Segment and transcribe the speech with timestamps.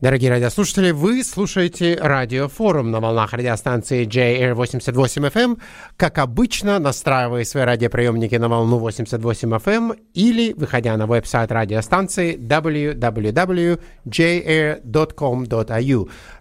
[0.00, 5.60] Дорогие радиослушатели, вы слушаете радиофорум на волнах радиостанции JR 88 FM,
[5.96, 13.78] как обычно, настраивая свои радиоприемники на волну 88 FM или выходя на веб-сайт радиостанции www.jr.com.au.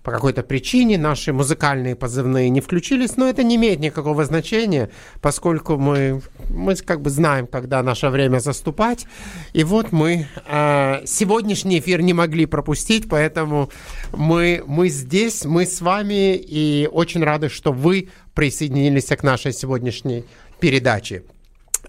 [0.04, 5.78] По какой-то причине наши музыкальные позывные не включились, но это не имеет никакого значения, поскольку
[5.78, 6.22] мы,
[6.52, 9.08] мы как бы знаем, когда наше время заступать.
[9.54, 13.70] И вот мы э, сегодняшний эфир не могли пропустить, поэтому Поэтому
[14.12, 20.26] мы, мы здесь, мы с вами, и очень рады, что вы присоединились к нашей сегодняшней
[20.60, 21.24] передаче.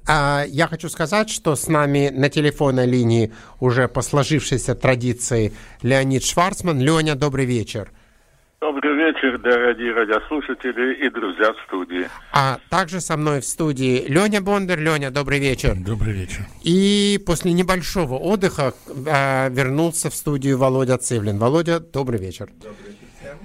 [0.07, 5.53] А, я хочу сказать, что с нами на телефонной линии уже по сложившейся традиции
[5.83, 6.81] Леонид Шварцман.
[6.81, 7.91] Леня, добрый вечер.
[8.61, 12.09] Добрый вечер, дорогие радиослушатели и друзья в студии.
[12.33, 14.81] А также со мной в студии Леня Бондар.
[14.81, 15.77] Леня, добрый вечер.
[15.77, 16.45] Добрый вечер.
[16.65, 21.39] И после небольшого отдыха э, вернулся в студию Володя Цивлин.
[21.39, 22.51] Володя, добрый вечер.
[22.57, 23.37] Добрый вечер.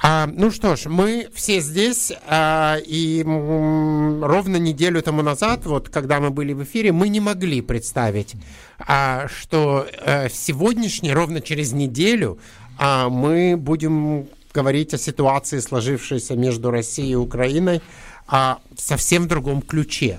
[0.00, 5.88] А, ну что ж, мы все здесь, а, и м, ровно неделю тому назад, вот
[5.88, 8.36] когда мы были в эфире, мы не могли представить,
[8.78, 12.38] а, что а, сегодняшний, ровно через неделю,
[12.78, 17.82] а, мы будем говорить о ситуации, сложившейся между Россией и Украиной,
[18.26, 20.18] а в совсем другом ключе.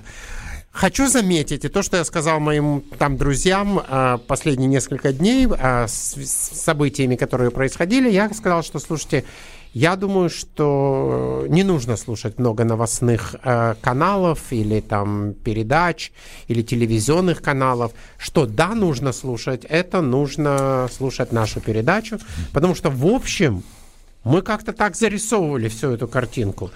[0.70, 5.88] Хочу заметить, и то, что я сказал моим там друзьям а, последние несколько дней а,
[5.88, 9.24] с, с событиями, которые происходили, я сказал, что, слушайте,
[9.74, 16.10] я думаю, что не нужно слушать много новостных э, каналов или там передач
[16.48, 17.92] или телевизионных каналов.
[18.18, 22.18] Что да, нужно слушать, это нужно слушать нашу передачу,
[22.52, 23.62] потому что в общем
[24.28, 26.70] мы как-то так зарисовывали всю эту картинку.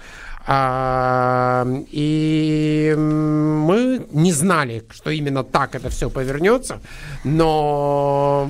[0.45, 6.81] А, и мы не знали, что именно так это все повернется,
[7.23, 8.49] но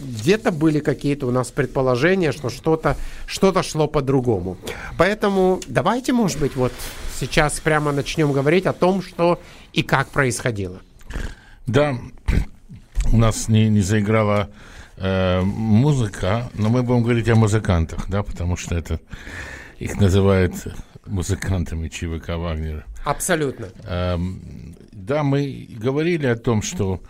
[0.00, 4.58] где-то были какие-то у нас предположения, что что-то что шло по-другому.
[4.96, 6.72] Поэтому давайте, может быть, вот
[7.18, 9.40] сейчас прямо начнем говорить о том, что
[9.72, 10.80] и как происходило.
[11.66, 11.96] Да,
[13.12, 14.50] у нас не, не заиграла
[14.96, 19.00] э, музыка, но мы будем говорить о музыкантах, да, потому что это
[19.78, 20.54] их называют
[21.06, 22.84] музыкантами ЧВК Вагнера.
[23.04, 23.68] Абсолютно.
[23.84, 24.18] Э,
[24.92, 27.00] да, мы говорили о том, что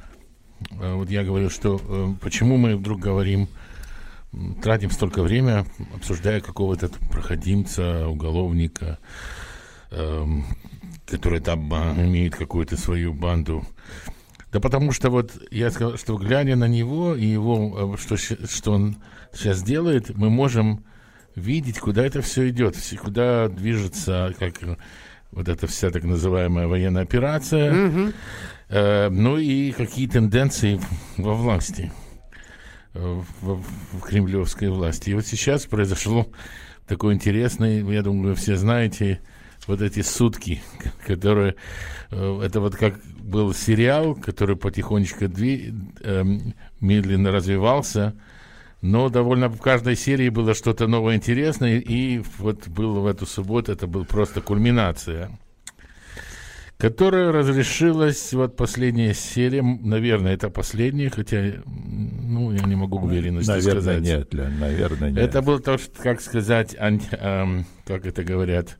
[0.71, 3.49] э, вот я говорил, что э, почему мы вдруг говорим,
[4.63, 5.65] тратим столько времени,
[5.95, 8.99] обсуждая какого-то проходимца, уголовника,
[9.91, 10.27] э,
[11.07, 13.65] который там имеет какую-то свою банду.
[14.57, 18.73] Да потому что вот я сказал, что глядя на него и его, э, что, что
[18.73, 18.97] он
[19.35, 20.83] сейчас делает, мы можем
[21.35, 24.55] видеть, куда это все идет, куда движется, как
[25.31, 28.15] вот эта вся так называемая военная операция, mm-hmm.
[28.71, 30.81] э, ну и какие тенденции
[31.19, 31.93] во власти,
[32.95, 33.63] в, в,
[33.93, 35.11] в кремлевской власти.
[35.11, 36.29] И вот сейчас произошло
[36.87, 39.21] такое интересное, я думаю, вы все знаете,
[39.67, 40.63] вот эти сутки,
[41.07, 41.57] которые...
[42.11, 42.95] Э, это вот как
[43.27, 46.25] был сериал, который потихонечку дви, э,
[46.81, 48.15] медленно развивался,
[48.83, 53.73] но довольно в каждой серии было что-то новое интересное, и вот было в эту субботу,
[53.73, 55.31] это был просто кульминация,
[56.79, 63.83] которая разрешилась, вот последняя серия, наверное, это последняя, хотя, ну, я не могу уверенности наверное,
[63.83, 64.03] сказать.
[64.03, 65.19] нет, Лен, наверное, нет.
[65.19, 68.79] Это был то, что, как сказать, анти, эм, как это говорят,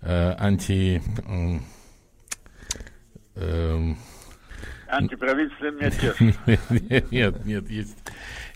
[0.00, 1.02] э, анти...
[1.26, 1.62] Эм,
[3.36, 3.98] эм,
[4.88, 7.10] Антиправительственный мятеж.
[7.10, 7.96] Нет, нет, есть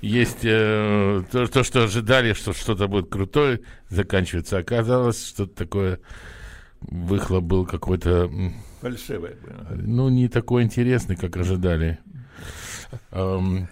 [0.01, 4.59] есть э, то, то, что ожидали, что что-то будет крутое, заканчивается.
[4.59, 6.01] Оказалось, что такое
[6.81, 8.31] выхлоп был какой-то...
[8.81, 9.33] Фальшивый.
[9.71, 11.99] Ну, не такой интересный, как ожидали.
[13.11, 13.69] Эм,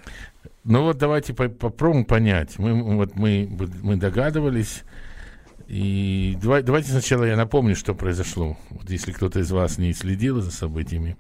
[0.65, 2.59] ну вот давайте по попробуем понять.
[2.59, 3.49] Мы, вот мы,
[3.83, 4.83] мы догадывались.
[5.69, 8.57] И давай, давайте сначала я напомню, что произошло.
[8.71, 11.17] Вот если кто-то из вас не следил за событиями.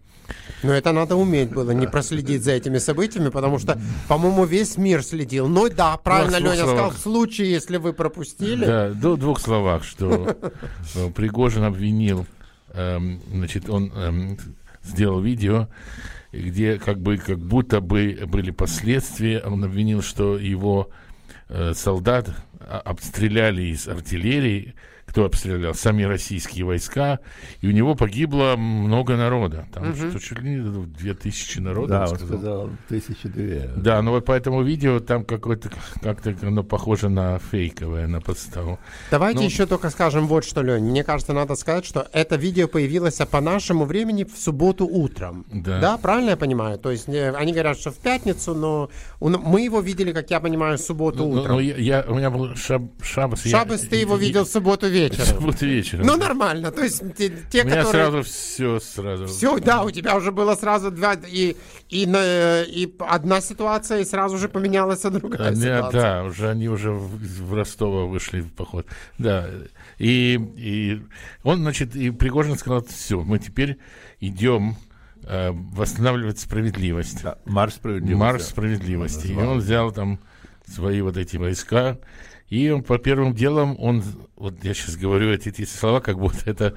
[0.62, 3.78] Но это надо уметь было, не проследить за этими событиями, потому что,
[4.08, 5.48] по-моему, весь мир следил.
[5.48, 6.74] Ну да, правильно Леня словах.
[6.74, 8.64] сказал, в случае, если вы пропустили.
[8.64, 10.36] Да, до двух словах, что
[10.94, 12.26] э, Пригожин обвинил,
[12.72, 14.38] эм, значит, он эм,
[14.82, 15.68] сделал видео,
[16.32, 19.40] где как бы как будто бы были последствия.
[19.40, 20.88] Он обвинил, что его
[21.48, 22.30] э, солдат
[22.64, 24.74] обстреляли из артиллерии,
[25.14, 25.74] кто обстрелял?
[25.74, 27.20] Сами российские войска.
[27.60, 29.68] И у него погибло много народа.
[29.72, 29.96] Там угу.
[29.96, 31.88] что, чуть ли не две тысячи народа.
[31.88, 33.70] Да, он сказал, сказал тысячи две.
[33.76, 35.70] Да, но вот по этому видео там какое-то,
[36.02, 38.80] как-то оно похоже на фейковое, на подставу.
[39.12, 40.82] Давайте ну, еще только скажем вот что, Лень.
[40.82, 45.46] Мне кажется, надо сказать, что это видео появилось по нашему времени в субботу утром.
[45.52, 45.78] Да.
[45.78, 46.76] Да, правильно я понимаю?
[46.76, 48.90] То есть они говорят, что в пятницу, но
[49.20, 51.54] мы его видели, как я понимаю, в субботу ну, утром.
[51.54, 53.44] Ну, я, я, у меня был шаб, шабас.
[53.44, 55.03] Шабас я, ты его видел в субботу вечером.
[55.12, 56.06] В субботу вечером.
[56.06, 56.70] Ну, нормально.
[56.70, 58.04] То есть те, те у меня которые...
[58.04, 59.26] сразу все сразу.
[59.26, 61.14] Все, да, у тебя уже было сразу два...
[61.14, 61.56] И,
[61.88, 66.00] и, и одна ситуация, и сразу же поменялась другая а, ситуация.
[66.00, 68.86] Да, уже они уже в, в Ростова вышли в поход.
[69.18, 69.48] Да.
[69.98, 71.02] И, и
[71.42, 73.78] он, значит, и Пригожин сказал, все, мы теперь
[74.20, 74.76] идем
[75.22, 77.22] э, восстанавливать справедливость.
[77.22, 78.20] Да, марш справедливости.
[78.20, 79.26] Марш справедливости.
[79.28, 80.18] И он взял там
[80.74, 81.98] свои вот эти войска,
[82.48, 84.02] и он по первым делам, он,
[84.36, 86.74] вот я сейчас говорю эти, эти слова, как будто это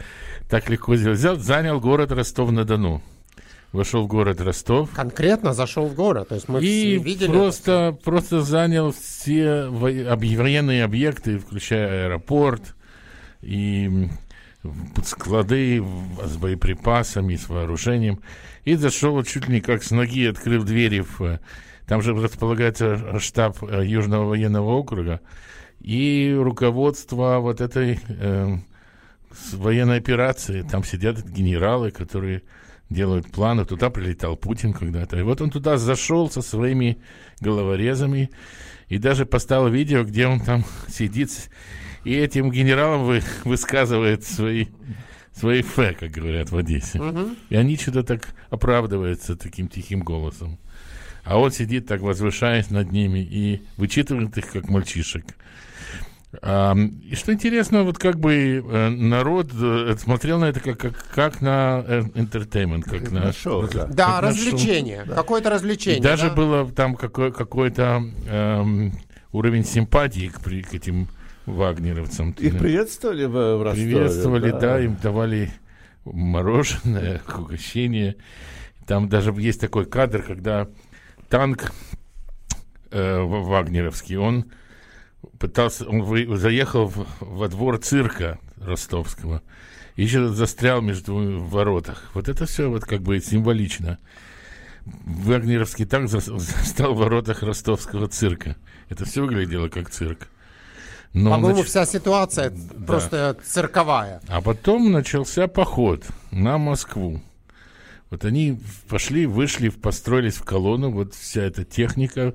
[0.49, 3.01] так легко сделал, взял, занял город Ростов-на-Дону.
[3.73, 4.91] Вошел в город Ростов.
[4.91, 6.29] Конкретно зашел в город.
[6.29, 8.03] То есть мы и видели просто, это.
[8.03, 12.75] просто занял все военные объекты, включая аэропорт
[13.41, 14.09] и
[15.03, 15.83] склады
[16.23, 18.21] с боеприпасами, с вооружением.
[18.63, 21.39] И зашел чуть ли не как с ноги, открыл двери в
[21.87, 25.21] там же располагается штаб э, Южного военного округа.
[25.79, 28.57] И руководство вот этой э,
[29.53, 30.61] военной операции.
[30.61, 32.43] Там сидят генералы, которые
[32.89, 33.65] делают планы.
[33.65, 35.17] Туда прилетал Путин когда-то.
[35.17, 36.97] И вот он туда зашел со своими
[37.39, 38.31] головорезами
[38.89, 41.49] и даже поставил видео, где он там сидит
[42.07, 44.67] и этим генералам вы, высказывает свои,
[45.33, 47.01] свои фе, как говорят в Одессе.
[47.01, 47.35] Угу.
[47.49, 50.57] И они что-то так оправдываются таким тихим голосом.
[51.27, 55.25] А он сидит так, возвышаясь над ними, и вычитывает их, как мальчишек.
[56.41, 61.05] А, и что интересно, вот как бы э, народ э, смотрел на это как, как,
[61.13, 61.83] как на
[62.15, 63.67] entertainment, как на, на шоу.
[63.67, 65.15] Да, да как развлечение, да.
[65.15, 65.99] какое-то развлечение.
[65.99, 66.35] И даже да?
[66.35, 68.93] было там какой, какой-то эм,
[69.31, 71.09] уровень симпатии к, к этим
[71.45, 72.31] вагнеровцам.
[72.31, 73.95] Их приветствовали в, в Ростове?
[73.95, 74.59] Приветствовали, да.
[74.59, 75.51] да, им давали
[76.05, 78.15] мороженое, угощение.
[78.85, 80.67] Там даже есть такой кадр, когда
[81.29, 81.71] танк
[82.91, 84.45] э, вагнеровский, он
[85.39, 89.41] пытался, он вы, заехал в, во двор цирка ростовского,
[89.95, 92.11] и еще застрял между в воротах.
[92.13, 93.97] Вот это все вот как бы символично.
[94.85, 98.55] Вагнеровский танк застал в воротах ростовского цирка.
[98.89, 100.29] Это все выглядело как цирк.
[101.13, 101.67] Но По-моему, нач...
[101.67, 102.85] вся ситуация да.
[102.85, 104.21] просто цирковая.
[104.27, 107.21] А потом начался поход на Москву.
[108.09, 112.33] Вот они пошли, вышли, построились в колонну, вот вся эта техника,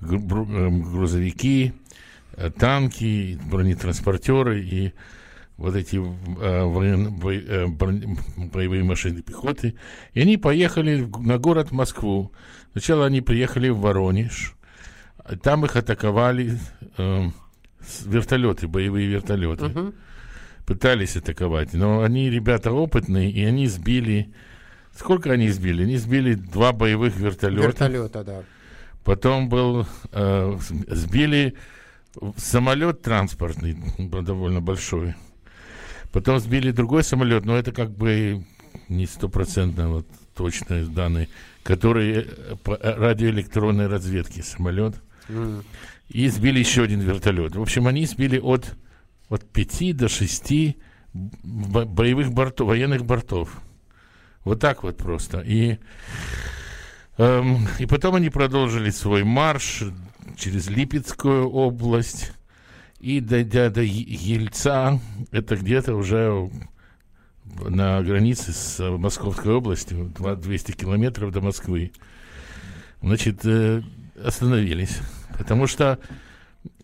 [0.00, 1.72] эм, грузовики,
[2.32, 4.92] э, танки, бронетранспортеры и
[5.56, 9.74] вот эти э, воен, бо, э, боевые машины пехоты.
[10.12, 12.32] И они поехали на город Москву.
[12.72, 14.54] Сначала они приехали в Воронеж.
[15.42, 16.58] Там их атаковали
[16.98, 17.30] э,
[18.04, 19.64] вертолеты, боевые вертолеты.
[19.64, 19.94] Uh-huh.
[20.66, 21.72] Пытались атаковать.
[21.72, 24.34] Но они, ребята, опытные, и они сбили
[24.98, 25.82] Сколько они сбили?
[25.82, 27.66] Они сбили два боевых вертолета.
[27.66, 28.42] Вертолета, да.
[29.04, 30.58] Потом был э,
[30.88, 31.54] сбили
[32.36, 35.14] самолет транспортный, довольно большой.
[36.12, 38.44] Потом сбили другой самолет, но это как бы
[38.88, 41.28] не стопроцентно вот точные данные,
[41.62, 44.96] который э, по э, радиоэлектронной разведки самолет.
[45.28, 45.62] Mm.
[46.08, 47.56] И сбили еще один вертолет.
[47.56, 48.74] В общем, они сбили от,
[49.28, 50.76] от 5 до 6
[51.12, 53.50] боевых бортов, военных бортов.
[54.46, 55.40] Вот так вот просто.
[55.40, 55.76] И,
[57.18, 59.82] эм, и потом они продолжили свой марш
[60.36, 62.32] через Липецкую область.
[63.00, 65.00] И дойдя до Ельца,
[65.32, 66.48] это где-то уже
[67.44, 71.90] на границе с Московской областью, 200 километров до Москвы,
[73.02, 73.82] значит, э,
[74.24, 75.00] остановились.
[75.36, 75.98] Потому что,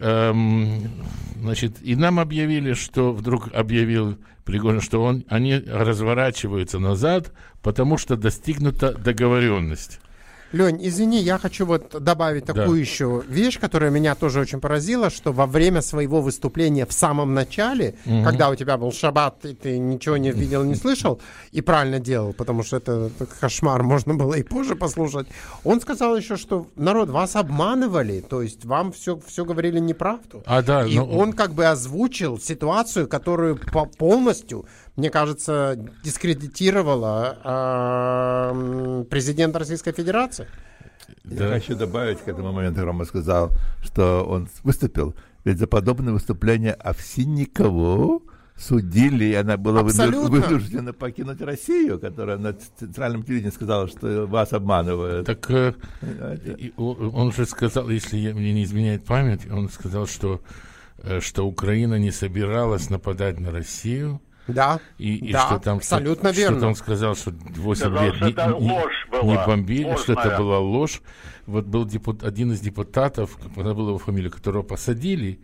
[0.01, 0.91] эм,
[1.37, 8.17] значит, и нам объявили, что вдруг объявил Пригожин, что он, они разворачиваются назад, потому что
[8.17, 10.01] достигнута договоренность.
[10.53, 12.77] Лень, извини, я хочу вот добавить такую да.
[12.77, 17.95] еще вещь, которая меня тоже очень поразила, что во время своего выступления в самом начале,
[18.05, 18.23] угу.
[18.23, 21.21] когда у тебя был шаббат, и ты ничего не видел, не слышал,
[21.53, 25.27] и правильно делал, потому что это, кошмар, можно было и позже послушать,
[25.65, 30.43] он сказал еще, что народ, вас обманывали, то есть вам все, все говорили неправду.
[30.45, 31.07] А, да, и но...
[31.07, 37.39] он как бы озвучил ситуацию, которую по полностью мне кажется, дискредитировала
[38.53, 40.47] э, президента Российской Федерации.
[41.25, 41.47] Да.
[41.49, 43.51] Я хочу добавить к этому моменту, Рома сказал,
[43.83, 45.15] что он выступил.
[45.45, 48.23] Ведь за подобное выступление Овсинникову
[48.57, 50.29] судили, и она была Абсолютно.
[50.29, 55.27] вынуждена покинуть Россию, которая на центральном телевидении сказала, что вас обманывают.
[55.27, 55.75] Так э,
[56.77, 60.41] он же сказал, если я- мне не изменяет память, он сказал, что,
[60.99, 64.21] э, что Украина не собиралась нападать на Россию.
[64.49, 66.57] Да, И, и да, что там абсолютно что, верно.
[66.57, 69.85] Что-то он сказал, что 8 Сказал, лет что не, это не- ложь была, не бомбили,
[69.85, 71.01] ложь что это была ложь.
[71.47, 75.41] Вот был депут, один из депутатов, забыл его фамилию, которого посадили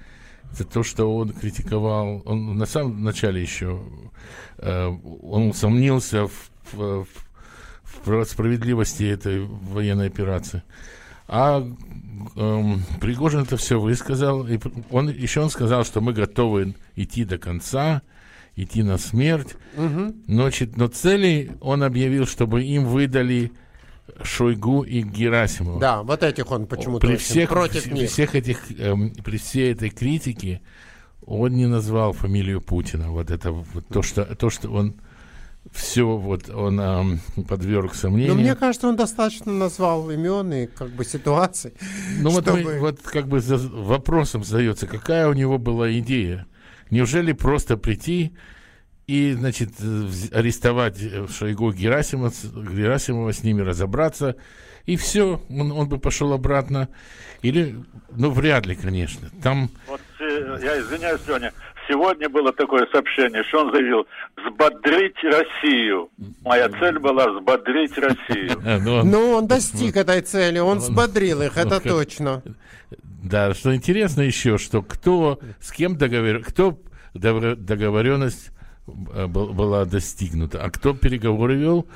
[0.52, 3.80] за то, что он критиковал, он на самом начале еще,
[4.58, 4.86] э,
[5.22, 7.06] он усомнился в, в-
[8.04, 10.62] в справедливости этой военной операции.
[11.26, 11.60] А
[12.36, 14.46] эм, Пригожин это все высказал.
[14.46, 14.58] И
[14.90, 18.02] он, еще он сказал, что мы готовы идти до конца,
[18.62, 19.54] идти на смерть.
[20.26, 23.52] Но, чит- но цели он объявил, чтобы им выдали
[24.22, 25.80] Шойгу и Герасимова.
[25.80, 28.10] Да, вот этих он почему-то при всех, против при них.
[28.10, 30.60] всех этих, эм, при всей этой критике
[31.24, 33.10] он не назвал фамилию Путина.
[33.12, 34.94] Вот это вот то, что, то, что он
[35.70, 38.34] все вот он эм, подверг сомнению.
[38.34, 41.74] Но мне кажется, он достаточно назвал имен и как бы ситуаций.
[42.20, 46.46] Ну вот, чтобы- вот как бы за- вопросом задается, какая у него была идея?
[46.90, 48.32] Неужели просто прийти
[49.06, 49.70] и, значит,
[50.32, 54.36] арестовать э, Шойгу Герасимова, с- Герасимова, с ними разобраться,
[54.86, 56.88] и все, он, он бы пошел обратно?
[57.42, 57.76] Или,
[58.16, 59.30] ну, вряд ли, конечно.
[59.42, 61.52] Там, Вот э, я извиняюсь, Леня.
[61.88, 66.10] Сегодня было такое сообщение, что он заявил «взбодрить Россию».
[66.44, 68.60] Моя цель была взбодрить Россию.
[68.62, 72.42] э, ну, он- Ну, он достиг этой цели, он взбодрил их, это точно.
[73.28, 76.80] Да, что интересно еще, что кто, с кем договор, кто
[77.14, 78.50] договор- договоренность
[78.86, 81.86] э, был- была достигнута, а кто переговоры вел?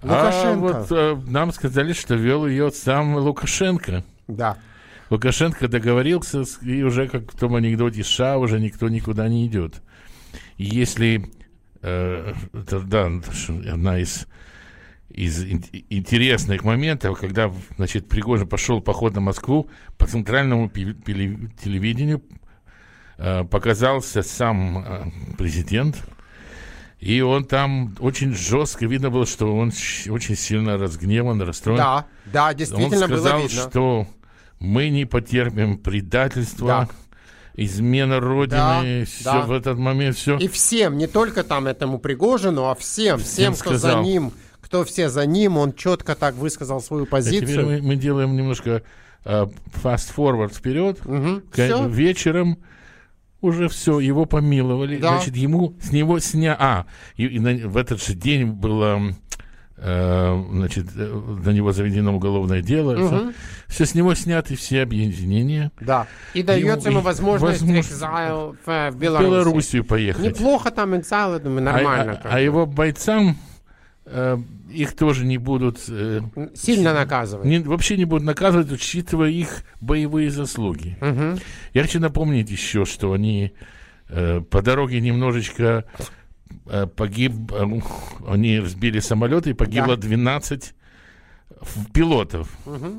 [0.00, 0.58] А Лукашенко.
[0.60, 4.04] вот э, нам сказали, что вел ее сам Лукашенко.
[4.28, 4.56] Да.
[5.10, 9.82] Лукашенко договорился, и уже как в том анекдоте США уже никто никуда не идет.
[10.56, 11.30] И если,
[11.82, 14.26] э, это, да, одна из,
[15.14, 22.22] из ин- интересных моментов, когда, значит, Пригожин пошел поход на Москву, по центральному телевидению
[23.18, 25.04] э, показался сам э,
[25.38, 25.96] президент,
[26.98, 29.68] и он там очень жестко, видно было, что он
[30.08, 31.78] очень сильно разгневан, расстроен.
[31.78, 33.60] Да, да, Он действительно было сказал, видно.
[33.70, 34.06] что
[34.60, 36.88] мы не потерпим предательства, Да.
[37.54, 39.40] измена Родины, все да.
[39.42, 40.38] в этот момент, все.
[40.38, 44.04] И всем, не только там этому Пригожину, а всем, всем, кто за сказал.
[44.04, 44.32] ним,
[44.72, 47.66] кто все за ним, он четко так высказал свою А теперь позицию.
[47.66, 48.82] мы, мы делаем немножко
[49.26, 49.46] э,
[49.82, 51.04] fast-forward вперед.
[51.04, 51.86] Мгм, К-.
[51.88, 52.56] Вечером
[53.42, 54.96] уже все, его помиловали.
[54.96, 55.10] Да.
[55.18, 56.56] Значит, ему с него сня...
[56.58, 56.86] А,
[57.16, 59.14] и, и на- в этот же день было...
[59.76, 63.30] э, значит, э, на него заведено уголовное дело.
[63.66, 65.70] Все, с него сняты все объединения.
[65.82, 66.06] Да.
[66.32, 68.96] И дается ему возможность возможность экзайл в, э, в.
[68.96, 70.24] Белоруссию поехать.
[70.24, 72.20] Неплохо там экзайл, я думаю, А- нормально.
[72.24, 72.40] А, а бы.
[72.40, 73.36] его бойцам
[74.06, 74.38] э,
[74.72, 76.20] их тоже не будут, э,
[76.54, 77.46] Сильно наказывать.
[77.46, 80.96] не- вообще не будут наказывать, учитывая их боевые заслуги.
[81.00, 81.38] Мгм.
[81.74, 83.52] Я хочу напомнить еще, что они
[84.08, 85.84] э, по дороге немножечко
[86.66, 87.64] э, погиб, э,
[88.28, 90.02] они сбили самолеты и погибло Да.
[90.02, 90.74] 12
[91.60, 92.48] в- пилотов,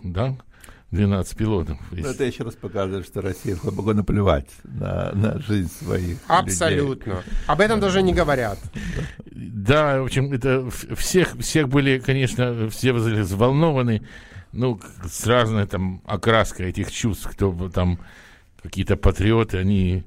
[0.03, 0.35] да,
[0.93, 1.77] 12 пилотов.
[1.91, 6.19] Ну, это еще раз показывает, что Россия глубоко наплевать на, на жизнь своих людей.
[6.27, 7.23] Абсолютно.
[7.47, 8.59] Об этом даже не говорят.
[9.25, 14.03] Да, в общем, это всех, всех были, конечно, все были взволнованы,
[14.51, 17.99] ну, с разной там окраской этих чувств, кто там,
[18.61, 20.03] какие-то патриоты, они,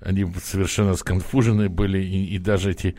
[0.00, 2.96] они совершенно сконфужены были, и, и даже эти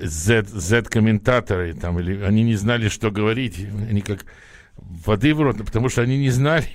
[0.00, 3.58] Z-комментаторы, там, или они не знали, что говорить,
[3.90, 4.24] они как
[4.76, 6.68] воды в рот, потому что они не знали,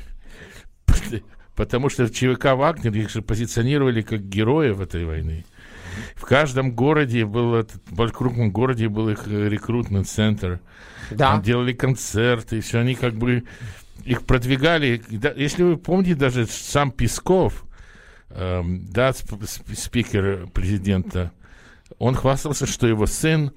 [1.56, 5.46] потому что в ЧВК Вагнер их же позиционировали как героев этой войны.
[6.16, 10.62] В каждом городе был, в крупном городе был их рекрутмент центр.
[11.12, 11.32] Да.
[11.32, 13.44] Там делали концерты, все они как бы
[14.06, 15.02] их продвигали.
[15.36, 17.66] Если вы помните, даже сам Песков,
[18.30, 21.32] эм, да, сп- сп- спикер президента,
[22.00, 23.52] он хвастался, что его сын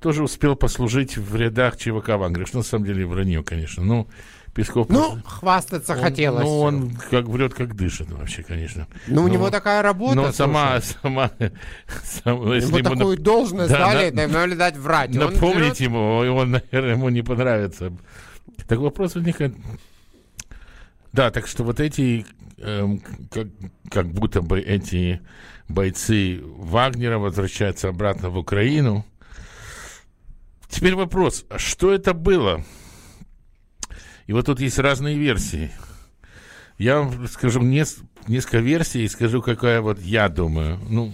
[0.00, 3.82] тоже успел послужить в рядах ЧВК Вагнера, что на самом деле вранье, конечно.
[3.82, 4.08] Ну,
[4.54, 4.88] Песков...
[4.88, 6.44] Ну, хвастаться он- хотелось.
[6.44, 8.86] Ну, он как врет, как дышит вообще, конечно.
[9.06, 10.14] Ну, у ну, него такая работа.
[10.16, 10.98] Но сама, слушай.
[11.02, 11.30] сама,
[12.02, 15.16] сама- если Ему ему такую нап- должность Да, дали, на- надо дать врать.
[15.16, 17.92] Он напомнить берет- ему, он, наверное, ему не понравится.
[18.66, 19.54] Так вопрос возникает.
[21.12, 22.26] Да, так что вот эти,
[22.58, 23.00] эм,
[23.30, 23.46] как,
[23.90, 25.20] как будто бы эти
[25.68, 29.04] бойцы Вагнера возвращаются обратно в Украину.
[30.68, 32.64] Теперь вопрос, а что это было?
[34.26, 35.70] И вот тут есть разные версии.
[36.76, 37.98] Я вам скажу нес-
[38.28, 40.78] несколько версий и скажу, какая вот я думаю.
[40.88, 41.12] Ну,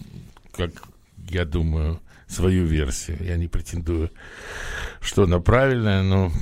[0.52, 0.70] как
[1.30, 3.18] я думаю, свою версию.
[3.20, 4.10] Я не претендую,
[5.00, 6.32] что она правильная, но...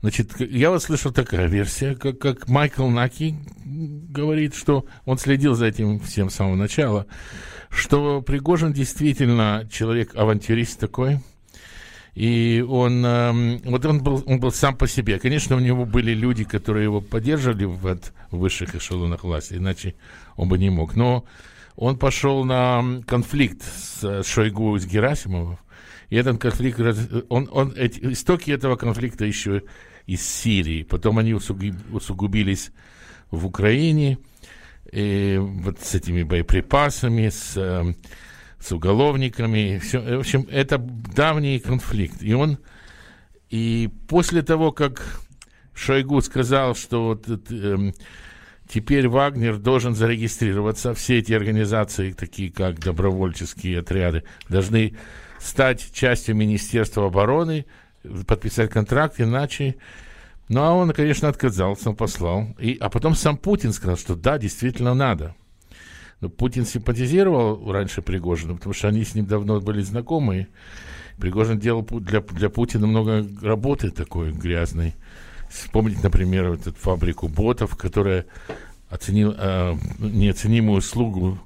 [0.00, 5.66] Значит, я вот слышал такая версия, как, как Майкл Наки говорит, что он следил за
[5.66, 7.06] этим всем с самого начала,
[7.68, 11.18] что Пригожин действительно человек-авантюрист такой,
[12.18, 15.20] и он, э, вот он был, он был сам по себе.
[15.20, 18.00] Конечно, у него были люди, которые его поддерживали в,
[18.32, 19.94] высших эшелонах власти, иначе
[20.34, 20.96] он бы не мог.
[20.96, 21.24] Но
[21.76, 25.60] он пошел на конфликт с Шойгу и с Герасимовым,
[26.10, 26.80] и этот конфликт,
[27.28, 29.62] он, он, эти, истоки этого конфликта еще
[30.06, 32.72] из Сирии, потом они усугубились
[33.30, 34.18] в Украине,
[34.90, 37.94] и вот с этими боеприпасами, с, э,
[38.60, 42.58] с уголовниками, все, в общем, это давний конфликт, и он,
[43.50, 45.20] и после того, как
[45.74, 47.92] Шойгу сказал, что вот, э,
[48.68, 50.92] Теперь Вагнер должен зарегистрироваться.
[50.92, 54.94] Все эти организации, такие как добровольческие отряды, должны
[55.38, 57.64] стать частью Министерства обороны,
[58.26, 59.76] подписать контракт, иначе...
[60.50, 62.56] Ну, а он, конечно, отказался, он послал.
[62.58, 65.34] И, а потом сам Путин сказал, что да, действительно надо.
[66.20, 70.48] Но Путин симпатизировал раньше Пригожина, потому что они с ним давно были знакомы.
[71.18, 74.94] Пригожин делал для, для Путина много работы такой грязной.
[75.50, 78.26] Вспомнить, например, вот эту фабрику ботов, которая
[78.90, 81.38] оценила э, неоценимую услугу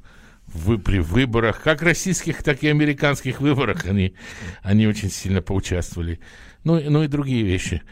[0.46, 3.86] в, при выборах, как российских, так и американских выборах.
[3.86, 4.14] Они,
[4.62, 6.20] они очень сильно поучаствовали.
[6.64, 7.82] Ну, ну и другие вещи.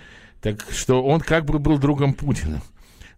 [0.40, 2.62] Так что он как бы был другом Путина.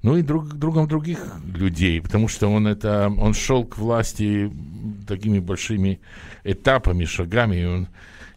[0.03, 4.53] Ну и друг, другом других людей, потому что он это, он шел к власти
[5.07, 6.01] такими большими
[6.43, 7.57] этапами, шагами.
[7.57, 7.89] И он,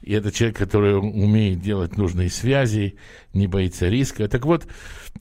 [0.01, 2.97] и это человек, который умеет делать нужные связи,
[3.33, 4.27] не боится риска.
[4.27, 4.67] Так вот,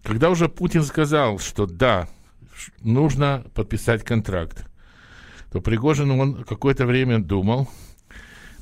[0.02, 2.08] когда уже Путин сказал, что да,
[2.82, 4.66] нужно подписать контракт,
[5.50, 7.70] то Пригожин, он какое-то время думал,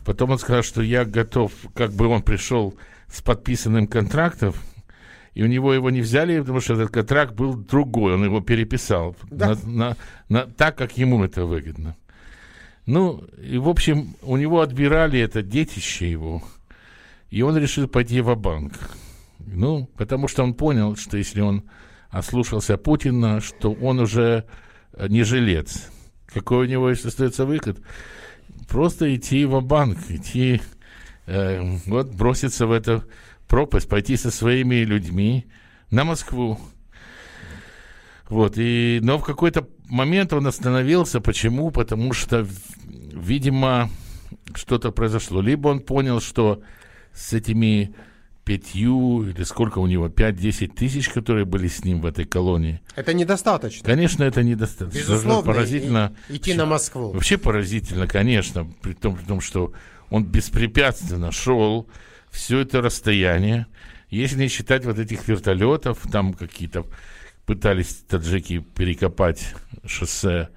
[0.05, 2.77] потом он сказал, что я готов, как бы он пришел
[3.09, 4.55] с подписанным контрактом,
[5.35, 9.17] и у него его не взяли, потому что этот контракт был другой, он его переписал
[9.31, 9.49] да.
[9.49, 9.97] на, на,
[10.29, 11.97] на, так, как ему это выгодно.
[12.85, 16.43] Ну, и, в общем, у него отбирали это детище его,
[17.31, 18.73] и он решил пойти в банк
[19.39, 21.63] Ну, потому что он понял, что если он
[22.11, 24.45] ослушался Путина, что он уже
[25.09, 25.91] не жилец.
[26.27, 27.79] Какой у него есть остается выход?
[28.69, 30.61] Просто идти в банк идти,
[31.27, 33.05] э, вот броситься в эту
[33.53, 35.45] пропасть, пойти со своими людьми
[35.91, 36.59] на Москву.
[38.31, 41.21] Вот, и, но в какой-то момент он остановился.
[41.21, 41.71] Почему?
[41.71, 42.47] Потому что,
[42.87, 43.91] видимо,
[44.55, 45.43] что-то произошло.
[45.43, 46.63] Либо он понял, что
[47.13, 47.95] с этими
[48.47, 52.81] пятью или сколько у него, пять-десять тысяч, которые были с ним в этой колонии.
[52.97, 53.85] Это недостаточно.
[53.85, 54.99] Конечно, это недостаточно.
[54.99, 56.17] Безусловно, поразительно.
[56.31, 57.13] И, идти на Москву.
[57.13, 59.75] Вообще поразительно, конечно, при том, при том, что
[60.09, 61.87] он беспрепятственно шел
[62.33, 63.67] все это расстояние.
[64.09, 66.87] Если не считать вот этих вертолетов, там какие-то
[67.47, 69.55] пытались таджики перекопать
[69.87, 70.49] шоссе,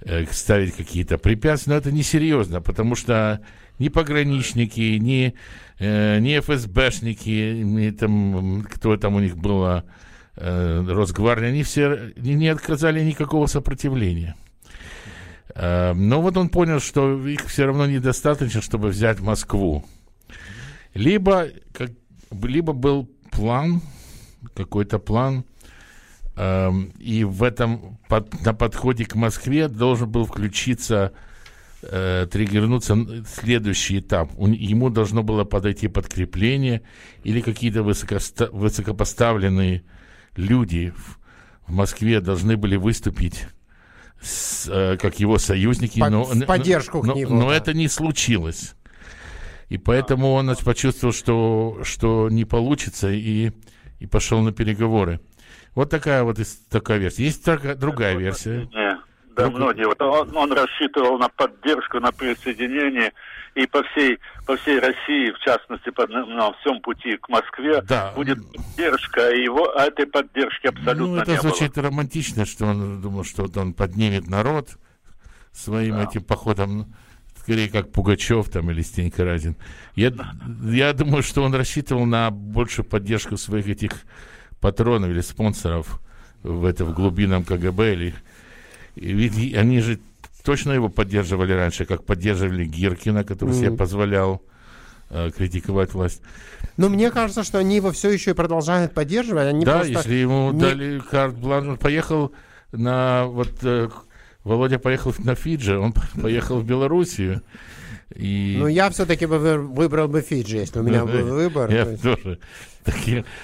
[0.00, 3.40] э, ставить какие-то препятствия, но это несерьезно, потому что
[3.78, 5.34] ни пограничники, ни,
[5.78, 9.84] э, ни ФСБшники, ни там, кто там у них было,
[10.36, 14.36] э, Росгвардия, они все не, не отказали никакого сопротивления.
[15.54, 19.84] Э, но вот он понял, что их все равно недостаточно, чтобы взять Москву.
[20.94, 21.90] Либо, как,
[22.30, 23.80] либо был план,
[24.54, 25.44] какой-то план,
[26.40, 31.12] Эм, и в этом под, на подходе к Москве должен был включиться,
[31.82, 34.30] э, триггернуться следующий этап.
[34.38, 36.80] У, ему должно было подойти подкрепление
[37.24, 39.82] или какие-то высокоста, высокопоставленные
[40.34, 41.18] люди в,
[41.66, 43.46] в Москве должны были выступить
[44.22, 46.00] с, э, как его союзники.
[46.00, 47.34] Под, но, в поддержку но, к нему.
[47.34, 48.76] Но, но это не случилось.
[49.70, 53.52] И поэтому он почувствовал, что, что не получится, и,
[54.00, 55.20] и пошел на переговоры.
[55.76, 57.24] Вот такая вот такая версия.
[57.24, 58.68] Есть такая, другая версия.
[59.36, 59.54] Да, Друг...
[59.54, 59.86] многие.
[59.86, 63.12] Вот он, он рассчитывал на поддержку, на присоединение
[63.54, 68.12] и по всей по всей России, в частности, по, на всем пути к Москве, да.
[68.16, 71.84] будет поддержка, и его а этой поддержки абсолютно ну, это не звучит было.
[71.84, 74.70] романтично, что он думал, что вот он поднимет народ
[75.52, 76.04] своим да.
[76.04, 76.92] этим походом,
[77.40, 79.56] скорее как Пугачев там или Стенька Разин.
[79.94, 80.12] Я,
[80.64, 83.92] я думаю, что он рассчитывал на большую поддержку своих этих
[84.60, 86.00] патронов или спонсоров
[86.42, 88.14] в это в глубинном КГБ или
[88.96, 90.00] ведь они же
[90.44, 93.58] точно его поддерживали раньше, как поддерживали Гиркина, который mm.
[93.58, 94.42] себе позволял
[95.10, 96.22] э, критиковать власть.
[96.76, 99.46] Но мне кажется, что они его все еще и продолжают поддерживать.
[99.46, 100.60] Они да, если ему не...
[100.60, 102.32] дали карт бланш, он поехал
[102.72, 103.88] на вот э,
[104.44, 107.42] Володя поехал на Фиджи, он поехал в Белоруссию.
[108.14, 108.56] И...
[108.58, 111.70] Ну, я все-таки бы выбрал бы Фиджи, если у меня был выбор.
[111.70, 112.38] Я тоже.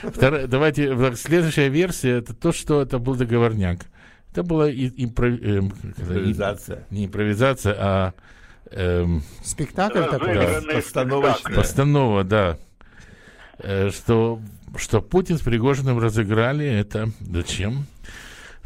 [0.02, 3.80] Вторая, давайте, следующая версия, это то, что это был договорняк.
[4.32, 5.40] Это была импров...
[5.40, 6.86] Эм, импровизация.
[6.90, 8.12] Не импровизация, а...
[8.70, 9.22] Эм...
[9.42, 10.34] Спектакль такой?
[10.34, 11.54] Да, постановочная.
[11.54, 12.58] Постанова, да.
[13.58, 14.40] Э, что,
[14.76, 17.10] что Путин с Пригожиным разыграли это.
[17.20, 17.86] Зачем?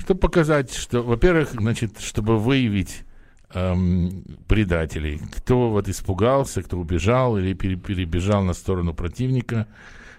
[0.01, 3.05] Чтобы показать, что, во-первых, значит, чтобы выявить
[3.53, 5.21] эм, предателей.
[5.37, 9.67] Кто вот испугался, кто убежал или перебежал на сторону противника,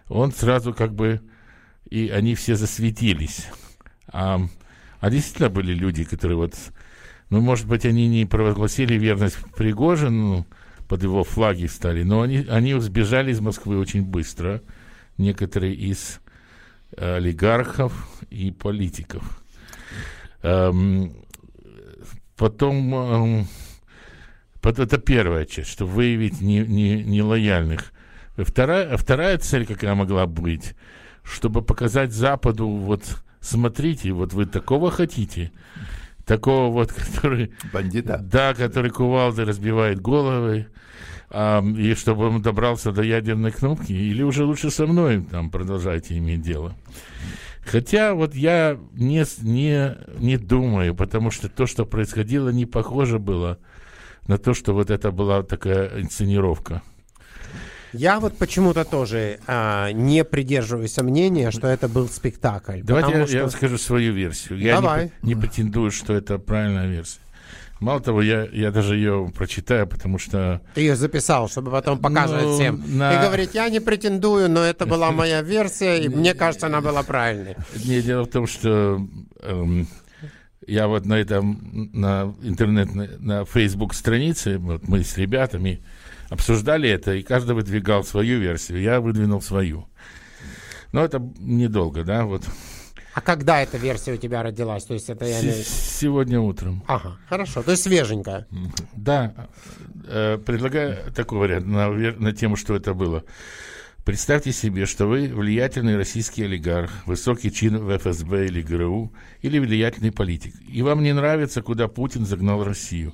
[0.07, 1.21] он сразу как бы...
[1.89, 3.47] И они все засветились.
[4.07, 4.39] А
[5.01, 6.53] а действительно были люди, которые вот,
[7.31, 10.45] ну, может быть, они не провозгласили верность Пригожину,
[10.87, 14.61] под его флаги стали, но они, они сбежали из Москвы очень быстро,
[15.17, 16.19] некоторые из
[16.95, 19.40] олигархов и политиков.
[20.43, 21.13] Эм,
[22.35, 23.47] потом, эм,
[24.79, 27.93] это первая часть, чтобы выявить нелояльных.
[28.37, 30.75] Не, не вторая, вторая цель, какая могла быть,
[31.23, 35.51] чтобы показать Западу вот смотрите, вот вы такого хотите,
[36.25, 37.53] такого вот, который...
[37.73, 38.19] Бандита.
[38.19, 40.67] Да, который кувалдой разбивает головы,
[41.29, 46.17] а, и чтобы он добрался до ядерной кнопки, или уже лучше со мной там продолжайте
[46.17, 46.75] иметь дело.
[47.63, 53.59] Хотя вот я не, не, не думаю, потому что то, что происходило, не похоже было
[54.27, 56.81] на то, что вот это была такая инсценировка.
[57.93, 62.81] Я вот почему-то тоже а, не придерживаюсь мнения, что это был спектакль.
[62.83, 63.37] Давайте я, что...
[63.37, 64.59] я скажу свою версию.
[64.59, 65.11] Я Давай.
[65.21, 67.19] Не, не претендую, что это правильная версия.
[67.81, 70.61] Мало того, я, я даже ее прочитаю, потому что...
[70.75, 72.83] Ты ее записал, чтобы потом показывать ну, всем.
[72.85, 73.15] На...
[73.15, 77.01] И говорить, я не претендую, но это была моя версия, и мне кажется, она была
[77.01, 77.55] правильной.
[77.83, 79.01] Не, дело в том, что
[79.41, 79.87] эм,
[80.67, 85.83] я вот на этом, на интернет, на, на Facebook странице, вот мы с ребятами,
[86.29, 88.79] обсуждали это, и каждый выдвигал свою версию.
[88.79, 89.87] Я выдвинул свою.
[90.91, 92.43] Но это недолго, да, вот.
[93.13, 94.85] А когда эта версия у тебя родилась?
[94.85, 95.41] То есть это я.
[95.41, 96.83] Сегодня утром.
[96.87, 97.61] Ага, хорошо.
[97.61, 98.47] То есть свеженькая.
[98.93, 99.33] Да.
[100.07, 103.23] Э, предлагаю такой вариант на, на тему, что это было.
[104.05, 110.11] Представьте себе, что вы влиятельный российский олигарх, высокий чин в ФСБ или ГРУ, или влиятельный
[110.11, 113.13] политик, и вам не нравится, куда Путин загнал Россию.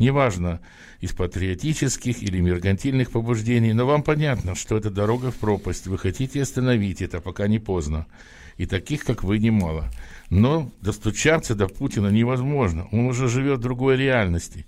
[0.00, 0.60] Неважно,
[1.00, 5.86] из патриотических или меркантильных побуждений, но вам понятно, что это дорога в пропасть.
[5.86, 8.06] Вы хотите остановить это, пока не поздно.
[8.56, 9.90] И таких, как вы, немало.
[10.30, 12.88] Но достучаться до Путина невозможно.
[12.92, 14.66] Он уже живет в другой реальности.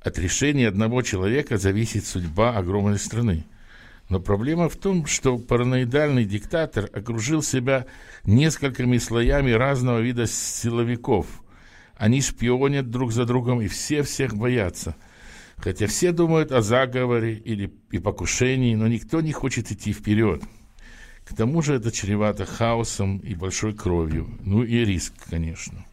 [0.00, 3.44] От решения одного человека зависит судьба огромной страны.
[4.08, 7.86] Но проблема в том, что параноидальный диктатор окружил себя
[8.24, 11.26] несколькими слоями разного вида силовиков.
[11.96, 14.96] Они шпионят друг за другом, и все всех боятся–
[15.62, 20.42] Хотя все думают о заговоре или и покушении, но никто не хочет идти вперед.
[21.30, 24.28] К тому же это чревато хаосом и большой кровью.
[24.44, 25.86] Ну и риск, конечно.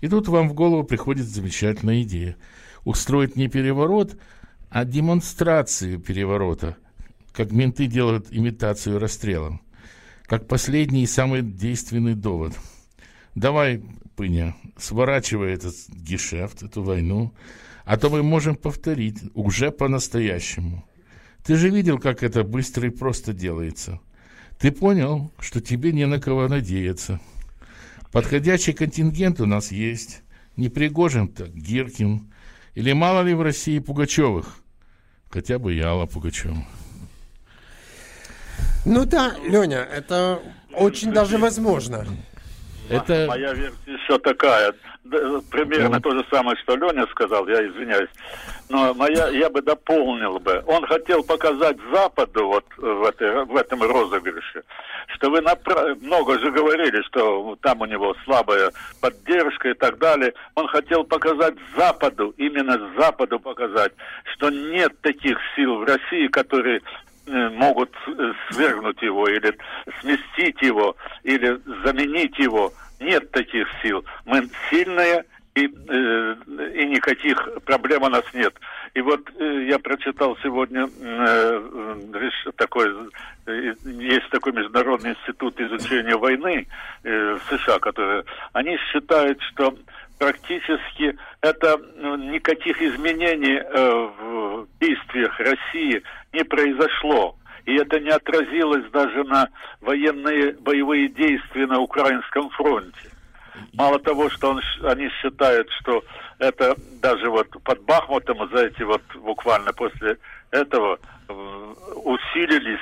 [0.00, 2.36] И тут вам в голову приходит замечательная идея.
[2.84, 4.16] Устроить не переворот,
[4.70, 6.78] а демонстрацию переворота.
[7.34, 9.60] Как менты делают имитацию расстрела.
[10.24, 12.54] Как последний и самый действенный довод.
[13.34, 13.82] Давай,
[14.16, 17.34] Пыня, сворачивай этот гешефт, эту войну,
[17.84, 20.88] а то мы можем повторить уже по-настоящему.
[21.44, 24.00] Ты же видел, как это быстро и просто делается.
[24.64, 27.20] Ты понял, что тебе не на кого надеяться.
[28.12, 30.22] Подходящий контингент у нас есть.
[30.56, 32.32] Не Пригожин, так Гиркин.
[32.74, 34.56] Или мало ли в России Пугачевых.
[35.28, 36.56] Хотя бы Яла Пугачева.
[38.86, 40.40] Ну да, Леня, это
[40.72, 42.06] очень даже возможно.
[42.88, 43.26] Это...
[43.28, 44.72] Моя версия еще такая
[45.50, 48.08] примерно то же самое, что Леня сказал, я извиняюсь.
[48.68, 50.62] Но моя, я бы дополнил бы.
[50.66, 54.64] Он хотел показать Западу вот в, этой, в этом розыгрыше,
[55.08, 56.00] что вы направ...
[56.00, 60.32] много же говорили, что там у него слабая поддержка и так далее.
[60.54, 63.92] Он хотел показать Западу, именно Западу показать,
[64.34, 66.80] что нет таких сил в России, которые
[67.26, 69.54] э, могут э, свергнуть его или
[70.00, 74.04] сместить его или заменить его нет таких сил.
[74.24, 76.36] Мы сильные, и, э,
[76.74, 78.54] и никаких проблем у нас нет.
[78.94, 82.00] И вот э, я прочитал сегодня э,
[82.56, 82.92] такой,
[83.46, 86.66] есть такой международный институт изучения войны
[87.02, 89.76] в США, который, они считают, что
[90.18, 96.02] практически это ну, никаких изменений в действиях России
[96.32, 99.48] не произошло и это не отразилось даже на
[99.80, 103.10] военные боевые действия на Украинском фронте.
[103.74, 106.02] Мало того, что он, они считают, что
[106.38, 110.18] это даже вот под Бахмутом за эти вот буквально после
[110.50, 110.98] этого
[112.04, 112.80] усилились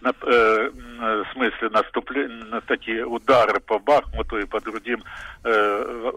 [0.00, 5.02] на, э, в смысле наступления, на такие удары по Бахмуту и по другим
[5.44, 6.12] э,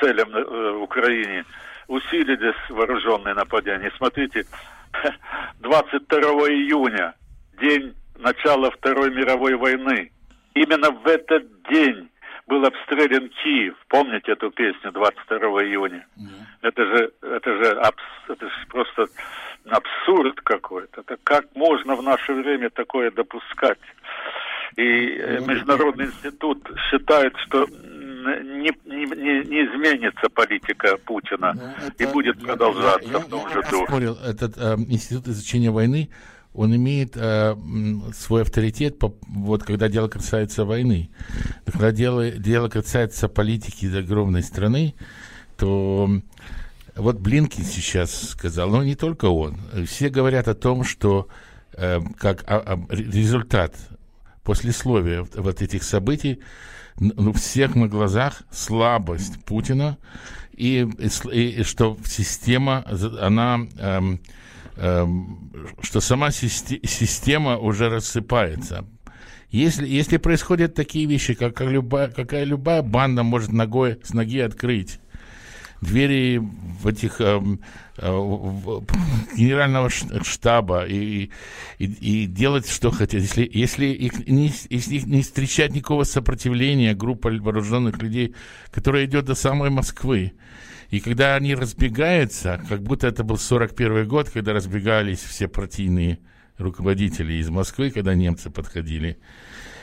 [0.00, 1.44] целям э, Украине
[1.88, 3.92] усилились вооруженные нападения.
[3.96, 4.46] Смотрите,
[5.60, 6.18] 22
[6.50, 7.14] июня,
[7.60, 10.10] день начала Второй мировой войны,
[10.54, 12.08] именно в этот день
[12.46, 13.74] был обстрелян Киев.
[13.88, 16.06] Помните эту песню 22 июня?
[16.18, 16.28] Mm.
[16.62, 19.06] Это же, это же, абс, это же просто
[19.66, 21.00] абсурд какой-то.
[21.00, 23.78] Это как можно в наше время такое допускать?
[24.76, 32.06] И ну, Международный институт считает, что не, не, не изменится политика Путина ну, это, и
[32.06, 33.86] будет продолжаться я, в том я, же духе.
[33.86, 36.10] Спорил, этот э, институт изучения войны,
[36.54, 37.56] он имеет э,
[38.14, 41.10] свой авторитет, по, вот когда дело касается войны.
[41.66, 44.94] Когда дело, дело касается политики огромной страны,
[45.56, 46.08] то
[46.94, 49.58] вот Блинкин сейчас сказал, но не только он.
[49.86, 51.28] Все говорят о том, что
[51.72, 53.74] э, как а, а, результат
[54.44, 56.40] послесловия вот этих событий
[57.00, 59.98] ну, всех на глазах слабость Путина
[60.52, 60.88] и,
[61.32, 62.84] и, и что система,
[63.20, 64.20] она, эм,
[64.76, 68.84] что сама система уже рассыпается.
[69.50, 74.40] Если, если происходят такие вещи, как, как любая, какая любая банда может ногой, с ноги
[74.40, 74.98] открыть
[75.84, 77.40] двери в этих э,
[77.98, 78.84] э, в,
[79.36, 81.30] генерального штаба и,
[81.78, 83.20] и, и делать, что хотят.
[83.20, 88.34] Если, если, их не, если их не встречать никакого сопротивления группа вооруженных людей,
[88.72, 90.32] которая идет до самой Москвы,
[90.94, 96.20] и когда они разбегаются, как будто это был 41 год, когда разбегались все партийные
[96.56, 99.18] руководители из Москвы, когда немцы подходили.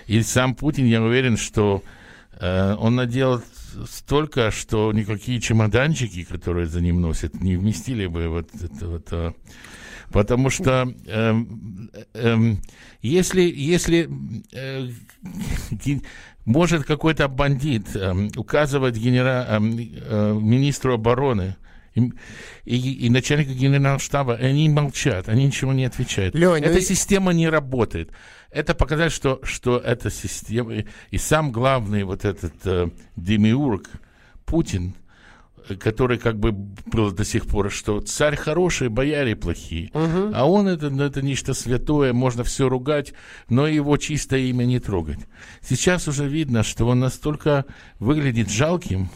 [0.07, 1.83] И сам Путин, я уверен, что
[2.39, 3.41] э, он наделал
[3.89, 9.07] столько, что никакие чемоданчики, которые за ним носят, не вместили бы вот это вот.
[9.11, 9.33] А,
[10.13, 11.33] потому что э,
[12.13, 12.55] э,
[13.01, 14.09] если, если
[14.53, 14.87] э,
[16.45, 21.55] может какой-то бандит э, указывать генера, э, э, министру обороны,
[21.93, 22.11] и,
[22.63, 26.35] и, и начальника генерального штаба, они молчат, они ничего не отвечают.
[26.35, 26.81] Леня, Эта и...
[26.81, 28.11] система не работает
[28.51, 30.73] это показать, что, что эта система,
[31.09, 33.89] и сам главный вот этот э, демиург
[34.45, 34.93] Путин,
[35.79, 39.89] который как бы был до сих пор, что царь хороший, бояре плохие.
[39.93, 40.31] Угу.
[40.33, 43.13] А он это, это нечто святое, можно все ругать,
[43.49, 45.19] но его чистое имя не трогать.
[45.61, 47.65] Сейчас уже видно, что он настолько
[47.99, 49.09] выглядит жалким,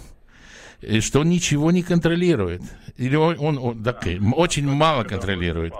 [0.81, 2.61] э, что он ничего не контролирует.
[2.97, 5.73] Или он, он, он так, очень мало контролирует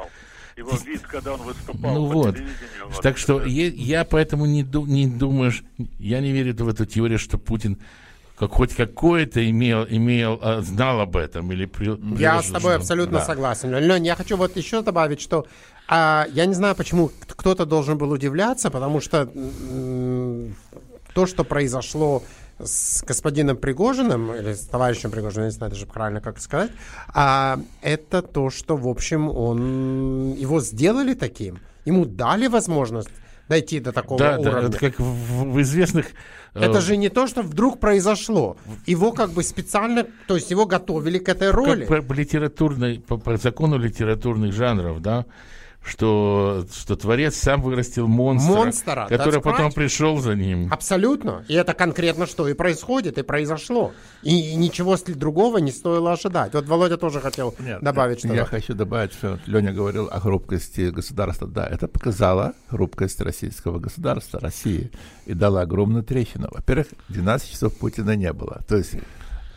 [0.57, 2.35] его вид, когда он выступал ну по вот.
[2.35, 3.01] телевидению.
[3.01, 5.51] Так что я, я поэтому не, ду, не думаю,
[5.99, 7.79] я не верю в эту теорию, что Путин
[8.37, 13.19] как хоть какое-то имел, имел, а, знал об этом или при, Я с тобой абсолютно
[13.19, 13.25] да.
[13.25, 13.73] согласен.
[13.77, 15.47] Лень, я хочу вот еще добавить, что
[15.87, 19.29] а, я не знаю, почему кто-то должен был удивляться, потому что
[21.13, 22.23] то, что произошло
[22.59, 26.71] с господином Пригожиным, или с товарищем Пригожиным, не знаю даже правильно как сказать,
[27.13, 31.59] а, это то, что, в общем, он его сделали таким.
[31.85, 33.09] Ему дали возможность
[33.49, 34.61] дойти до такого да, уровня.
[34.61, 36.07] Да, это как в, в известных...
[36.53, 38.57] Э, это же не то, что вдруг произошло.
[38.85, 41.85] Его как бы специально, то есть его готовили к этой роли.
[41.85, 45.25] Как по, по литературной, по, по закону литературных жанров, да,
[45.85, 49.73] что, что творец сам вырастил монстра, Монстра, который потом right.
[49.73, 50.67] пришел за ним.
[50.71, 51.45] Абсолютно.
[51.47, 53.93] И это конкретно что и происходит, и произошло.
[54.23, 56.53] И, и ничего другого не стоило ожидать.
[56.53, 58.33] Вот Володя тоже хотел Нет, добавить что-то.
[58.33, 61.47] Я хочу добавить, что Леня говорил о хрупкости государства.
[61.47, 64.91] Да, это показало хрупкость российского государства, России,
[65.25, 66.47] и дало огромную трещину.
[66.51, 68.61] Во-первых, 12 часов Путина не было.
[68.67, 68.95] То есть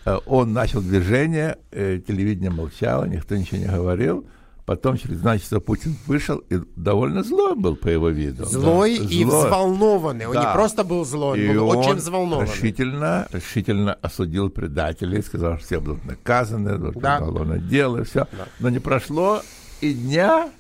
[0.04, 4.26] э, он начал движение, э, телевидение молчало, никто ничего не говорил,
[4.68, 8.44] Потом через два часа Путин вышел и довольно злой был по его виду.
[8.44, 9.04] Злой да.
[9.04, 9.46] и злой.
[9.46, 10.26] взволнованный.
[10.26, 10.44] Он да.
[10.44, 12.52] не просто был злой, он и был он очень взволнованный.
[12.52, 17.16] Решительно, решительно осудил предателей, сказал, что все будут наказаны, да.
[17.16, 18.26] уголовное дело, и все.
[18.30, 18.46] Да.
[18.60, 19.40] Но не прошло
[19.80, 20.50] и дня,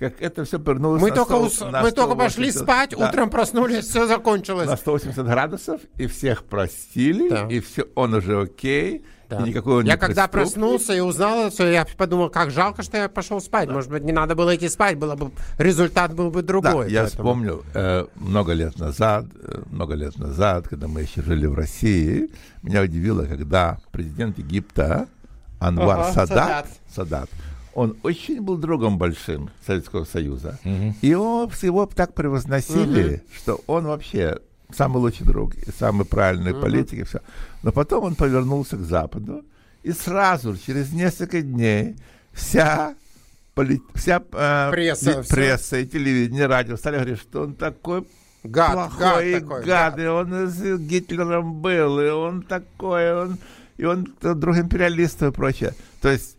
[0.00, 3.08] как это все вернулось мы на только, 100, на Мы только пошли спать, да.
[3.08, 4.66] утром проснулись, все закончилось.
[4.66, 7.46] На 180 градусов, и всех простили, да.
[7.48, 9.04] и все, он уже окей.
[9.28, 9.40] Да.
[9.40, 13.40] И никакого я когда проснулся и узнал это, я подумал, как жалко, что я пошел
[13.40, 13.68] спать.
[13.68, 13.74] Да.
[13.74, 16.86] Может быть, не надо было идти спать, было бы результат был бы другой.
[16.86, 17.06] Да, я поэтому.
[17.08, 22.30] вспомнил э, много лет назад, э, много лет назад, когда мы еще жили в России,
[22.62, 25.08] меня удивило, когда президент Египта
[25.58, 27.30] Анвар ага, Садат, Садат, Садат
[27.76, 30.58] он очень был другом большим Советского Союза.
[30.64, 30.94] Угу.
[31.02, 33.22] И его, его так превозносили, угу.
[33.36, 34.38] что он вообще
[34.74, 36.60] самый лучший друг, и самый правильный uh-huh.
[36.60, 37.20] политик, и все.
[37.62, 39.44] Но потом он повернулся к Западу,
[39.82, 41.96] и сразу, через несколько дней,
[42.32, 42.94] вся
[43.54, 43.80] поли...
[43.94, 48.06] вся э, пресса, и, пресса и телевидение, радио стали говорить, что он такой
[48.44, 53.38] гад, плохой гад, такой, гад, гад, и он с Гитлером был, и он такой, он,
[53.76, 55.74] и он друг империалиста и прочее.
[56.00, 56.36] То есть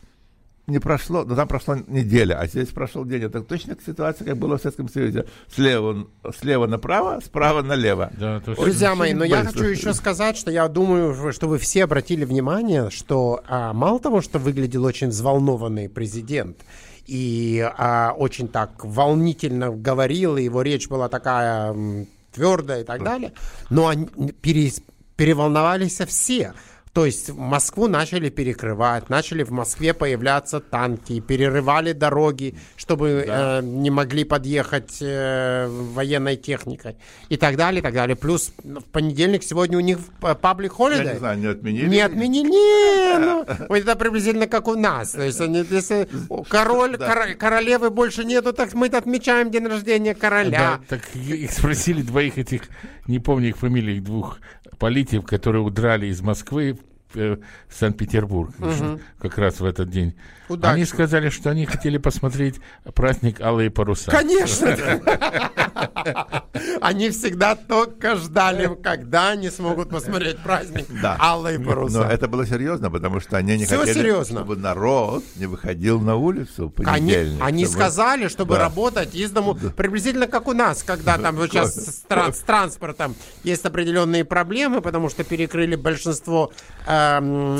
[0.67, 3.23] не прошло, но там прошла неделя, а здесь прошел день.
[3.23, 5.25] Это точно ситуация, как было в Советском Союзе.
[5.53, 8.11] Слева, слева направо, справа налево.
[8.19, 12.25] Да, Друзья мои, но я хочу еще сказать, что я думаю, что вы все обратили
[12.25, 16.57] внимание, что а, мало того, что выглядел очень взволнованный президент,
[17.05, 23.03] и а, очень так волнительно говорил, и его речь была такая м, твердая и так
[23.03, 23.31] далее,
[23.69, 24.07] но они
[24.41, 24.69] пере,
[25.15, 26.53] переволновались все.
[26.97, 33.59] То есть Москву начали перекрывать, начали в Москве появляться танки, перерывали дороги, чтобы да.
[33.59, 36.95] э, не могли подъехать э, военной техникой
[37.29, 38.15] и так далее, и так далее.
[38.15, 39.99] Плюс в понедельник сегодня у них
[40.41, 41.05] паблик holiday.
[41.05, 41.87] Я не знаю, не отменили?
[41.87, 43.43] Не отменили, не, ну,
[43.75, 45.11] это приблизительно как у нас.
[45.11, 46.09] То есть они, если
[46.49, 47.35] король, да.
[47.35, 50.79] королевы больше нету, так мы отмечаем день рождения короля.
[50.89, 52.63] Да, так их спросили двоих этих,
[53.05, 54.39] не помню их фамилии, двух
[54.79, 56.79] политиков, которые удрали из Москвы
[57.13, 57.39] в
[57.69, 58.99] Санкт-Петербург угу.
[59.19, 60.15] как раз в этот день.
[60.49, 60.73] Удачи.
[60.73, 62.55] Они сказали, что они хотели посмотреть
[62.93, 64.11] праздник Алые паруса.
[64.11, 64.75] Конечно!
[66.81, 70.85] Они всегда только ждали, когда они смогут посмотреть праздник
[71.19, 71.99] Алые паруса.
[71.99, 76.67] Но это было серьезно, потому что они не хотели, чтобы народ не выходил на улицу
[76.67, 77.41] в понедельник.
[77.43, 83.15] Они сказали, чтобы работать из дому приблизительно как у нас, когда там сейчас с транспортом
[83.43, 86.51] есть определенные проблемы, потому что перекрыли большинство
[86.87, 86.96] эм,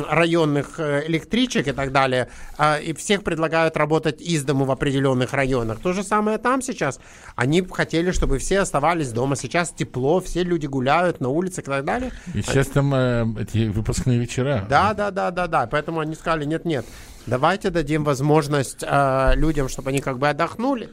[0.10, 2.30] районных э, электричек и так далее.
[2.58, 5.80] А и всех предлагают работать из дому в определенных районах.
[5.80, 7.00] То же самое там сейчас.
[7.36, 9.36] Они хотели, чтобы все оставались дома.
[9.36, 12.12] Сейчас тепло, все люди гуляют на улице и так далее.
[12.34, 14.66] И сейчас там э, эти выпускные вечера.
[14.70, 15.68] Да, да, да, да, да.
[15.68, 16.86] Поэтому они сказали, нет, нет.
[17.26, 20.90] Давайте дадим возможность э, людям, чтобы они как бы отдохнули.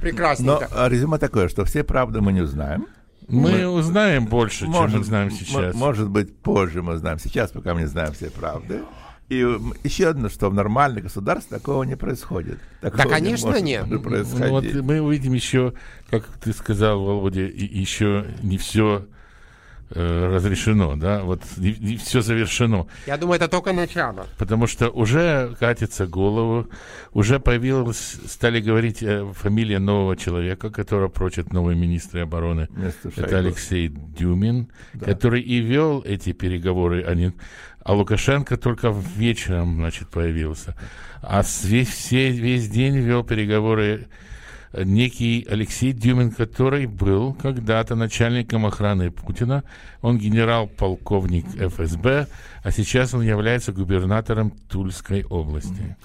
[0.00, 0.68] Прекрасненько.
[0.74, 2.86] Но резюме такое, что все правды мы не узнаем.
[3.28, 5.74] Мы, мы узнаем больше, может, чем мы знаем сейчас.
[5.74, 7.18] Может быть, позже мы узнаем.
[7.18, 8.82] Сейчас пока мы не знаем все правды.
[9.28, 9.36] И
[9.84, 12.58] еще одно, что в нормальных государствах такого не происходит.
[12.80, 13.86] Такого да, конечно, не нет.
[13.86, 15.74] Ну, вот мы увидим еще,
[16.08, 19.06] как ты сказал, Володя, еще не все
[19.90, 22.86] разрешено, да, вот не, не все завершено.
[23.06, 24.26] Я думаю, это только начало.
[24.36, 26.68] Потому что уже катится голову,
[27.12, 32.68] уже появилась, стали говорить э, фамилия нового человека, которого прочат новые министры обороны.
[33.16, 35.06] Это Алексей Дюмин, да.
[35.06, 37.04] который и вел эти переговоры.
[37.04, 37.32] Они,
[37.82, 40.76] а Лукашенко только вечером, значит, появился.
[41.22, 44.08] А весь, все, весь день вел переговоры
[44.72, 49.64] некий Алексей Дюмин, который был когда-то начальником охраны Путина.
[50.02, 52.26] Он генерал-полковник ФСБ,
[52.62, 55.96] а сейчас он является губернатором Тульской области.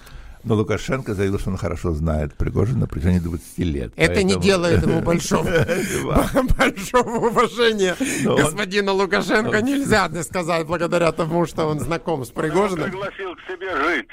[0.44, 3.92] Но Лукашенко заявил, что он хорошо знает Пригожина на протяжении 20 лет.
[3.96, 4.34] Это поэтому...
[4.34, 5.44] не делает ему большого,
[6.58, 9.62] большого уважения господина Лукашенко.
[9.62, 12.90] Нельзя сказать благодаря тому, что он знаком с Пригожиным.
[12.90, 14.06] пригласил к себе жить.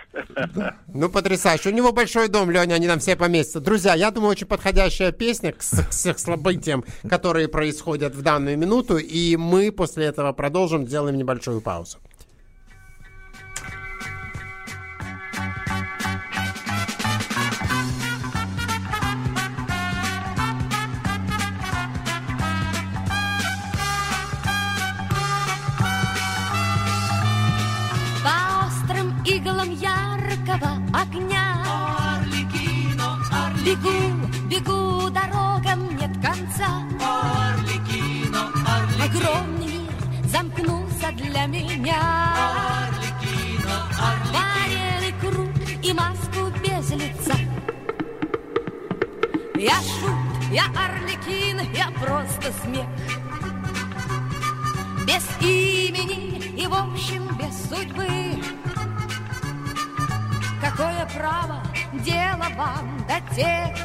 [0.94, 1.70] Ну, потрясающе.
[1.70, 3.60] У него большой дом, Леня, они там все поместятся.
[3.60, 8.98] Друзья, я думаю, очень подходящая песня к всех событиям, которые происходят в данную минуту.
[8.98, 11.98] И мы после этого продолжим, сделаем небольшую паузу.
[33.64, 33.92] Бегу,
[34.50, 36.84] бегу, дорогам нет конца.
[37.00, 39.06] Орликино, Орликино.
[39.06, 42.02] Огромный мир замкнулся для меня.
[42.90, 44.34] Орликино, Орликино.
[44.34, 45.50] Варенный круг
[45.84, 47.38] и маску без лица.
[49.56, 52.88] Я шут, я Орликин, я просто смех.
[55.08, 58.21] Без имени и, в общем, без судьбы.
[61.16, 61.62] Право
[61.94, 63.76] дело вам до тех,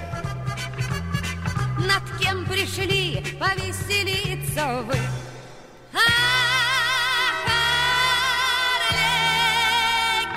[1.78, 4.96] над кем пришли повеселиться вы.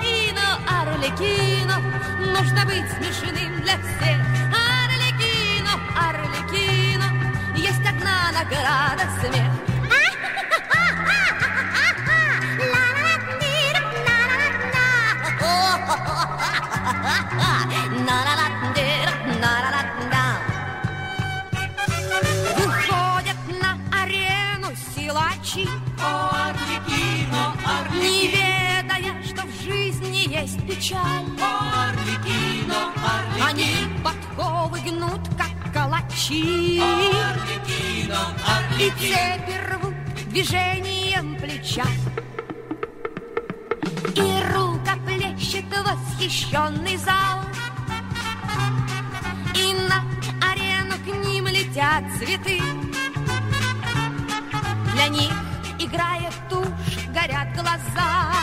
[0.00, 1.76] Арлекино, Арлекино,
[2.18, 4.18] нужно быть смешным для всех.
[4.52, 7.08] Арлекино, Арлекино,
[7.56, 9.49] есть одна награда смех.
[30.70, 31.26] Печаль.
[31.40, 32.92] Арликино,
[33.42, 36.80] Они Арликино, подковы гнут, как калачи.
[36.80, 38.20] Арликино,
[38.78, 39.16] И Арликино.
[39.16, 39.94] цепи рвут
[40.28, 41.86] движением плеча.
[44.14, 47.40] И рука плещет восхищенный зал.
[49.54, 50.04] И на
[50.50, 52.60] арену к ним летят цветы.
[54.94, 55.32] Для них,
[55.78, 58.39] играя в тушь, горят глаза.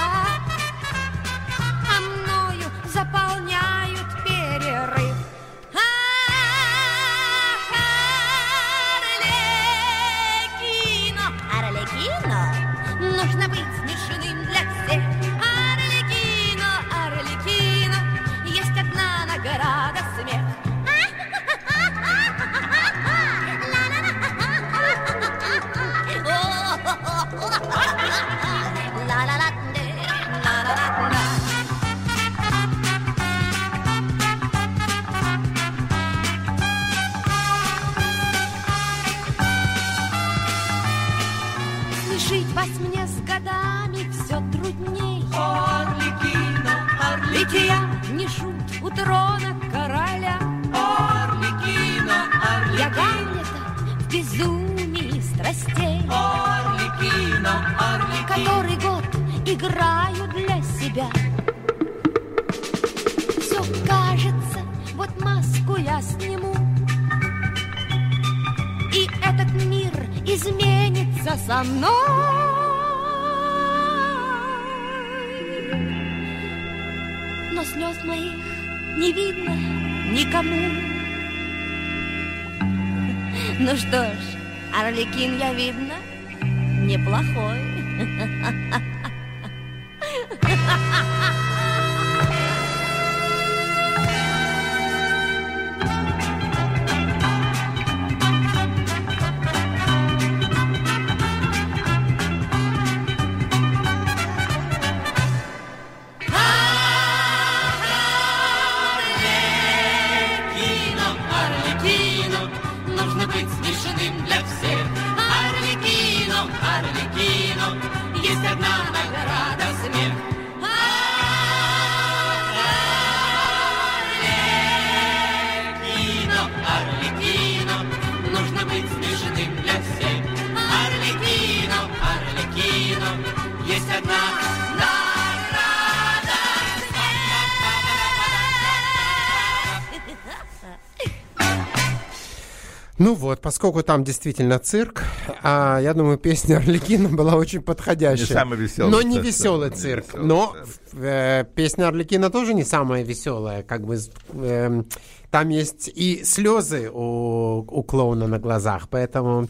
[143.57, 145.03] Поскольку там действительно цирк,
[145.41, 148.27] а, я думаю, песня Орликина была очень подходящая.
[148.27, 150.05] Не самый веселый, Но не веселый да, не цирк.
[150.05, 150.55] веселый, но
[150.93, 153.63] э, песня Орликина тоже не самая веселая.
[153.63, 153.97] Как бы
[154.33, 154.85] эм,
[155.31, 159.47] там есть и слезы у, у клоуна на глазах, поэтому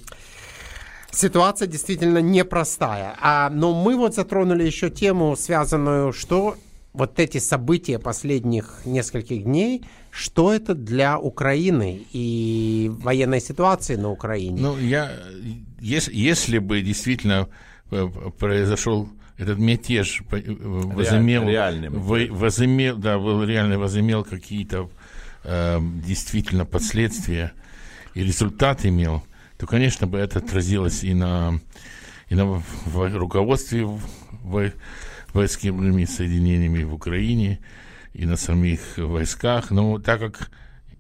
[1.12, 3.14] ситуация действительно непростая.
[3.20, 6.56] А, но мы вот затронули еще тему, связанную, что
[6.94, 9.84] вот эти события последних нескольких дней,
[10.18, 14.60] что это для Украины и военной ситуации на Украине?
[14.62, 15.12] Ну, я,
[15.80, 17.48] ес- если бы действительно
[17.92, 18.08] э,
[18.40, 19.08] произошел
[19.38, 20.42] этот мятеж, э,
[20.96, 22.02] возымел, реальный мятеж.
[22.04, 24.90] во- возымел, да, был реально возымел какие-то
[25.44, 27.52] э, действительно последствия
[28.16, 29.22] и результат имел,
[29.60, 31.60] то, конечно, бы это отразилось и на,
[32.30, 33.86] и на в- в руководстве
[34.44, 34.74] во-
[35.34, 37.60] войсковыми соединениями в Украине,
[38.18, 39.70] и на самих войсках.
[39.70, 40.52] Но так как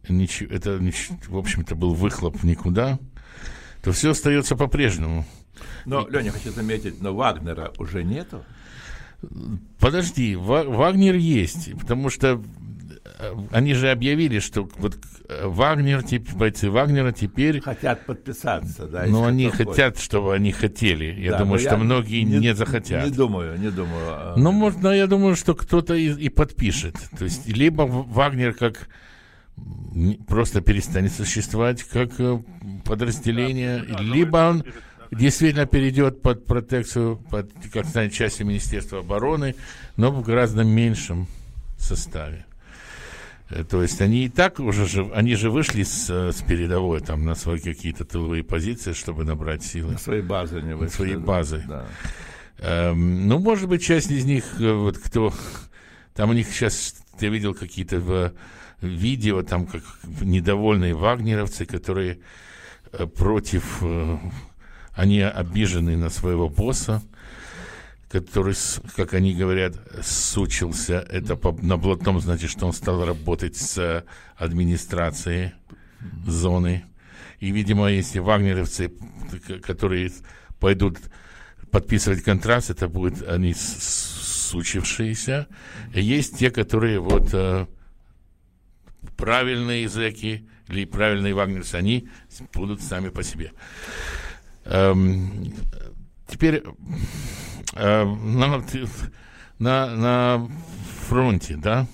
[0.08, 0.80] ничего, это,
[1.28, 3.00] в общем-то, был выхлоп никуда,
[3.84, 5.26] то все остается по-прежнему.
[5.86, 8.44] Но, Леня, хочу заметить, но Вагнера уже нету.
[9.80, 12.42] Подожди, Ва- Вагнер есть, потому что
[13.52, 14.98] они же объявили, что вот
[15.28, 16.04] э, Вагнер,
[16.36, 19.06] бойцы Вагнера теперь, Хотят подписаться, да.
[19.08, 19.68] но если они хочет.
[19.68, 21.20] хотят, чтобы они хотели.
[21.20, 23.06] Я Да, думаю, но что многие не, захотят.
[23.06, 24.04] Не думаю, не думаю.
[24.08, 26.96] а, Ну, можно, я думаю, что кто-то и, и подпишет.
[27.18, 28.88] То есть, либо Вагнер как
[30.28, 32.40] просто перестанет существовать как э,
[32.86, 34.64] подразделение, либо он
[35.12, 39.56] действительно перейдет под протекцию, под, как станет частью Министерства обороны,
[39.96, 41.28] но в гораздо меньшем
[41.78, 42.46] составе.
[43.50, 47.02] Э, То есть они и так уже, же, они же вышли с, э, с передовой
[47.02, 49.94] там на свои какие-то тыловые позиции, чтобы набрать силы.
[49.94, 50.96] На своей базе не вышли.
[50.96, 51.64] своей да, базы.
[51.68, 51.86] Да.
[52.60, 55.34] Эм, ну, может быть, часть из них, э, вот кто...
[56.14, 58.34] Там у них сейчас, я видел какие-то
[58.82, 59.84] видео, там как
[60.22, 62.20] недовольные вагнеровцы, которые
[63.16, 63.84] против...
[64.94, 67.04] они обижены на своего босса,
[68.10, 68.56] который,
[68.96, 74.06] как они говорят, сучился, это по, на блатном значит, что он стал работать с
[74.36, 75.54] администрацией
[76.26, 76.86] зоны.
[77.40, 78.94] И, видимо, если вагнеровцы,
[79.62, 80.12] которые
[80.60, 80.98] пойдут
[81.70, 85.48] подписывать контракт, это будут они сучившиеся.
[85.94, 87.68] Есть те, которые вот э,
[89.18, 92.08] правильные зэки или правильные вагнерцы, они
[92.54, 93.52] будут сами по себе.
[94.66, 95.54] Эм,
[96.28, 96.64] теперь
[97.78, 98.64] э, на,
[99.60, 100.50] на, на
[101.08, 101.88] фронте, да,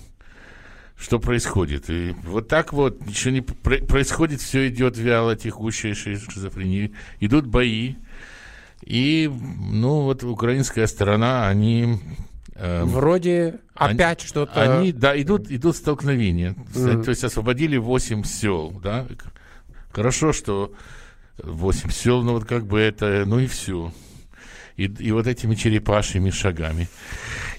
[0.96, 1.90] что происходит.
[1.90, 6.90] И вот так вот ничего не происходит, все идет вяло, текущая шизофрения.
[7.20, 7.96] Идут бои,
[8.84, 11.98] и, ну, вот украинская сторона, они...
[12.54, 14.78] Э, Вроде опять они, что-то...
[14.78, 16.54] Они, да, идут, идут столкновения.
[16.74, 17.02] Mm.
[17.02, 19.06] То есть освободили 8 сел, да.
[19.90, 20.72] Хорошо, что
[21.38, 23.90] 8 сел, но вот как бы это, ну и все.
[24.76, 26.88] И, и вот этими черепашьими шагами.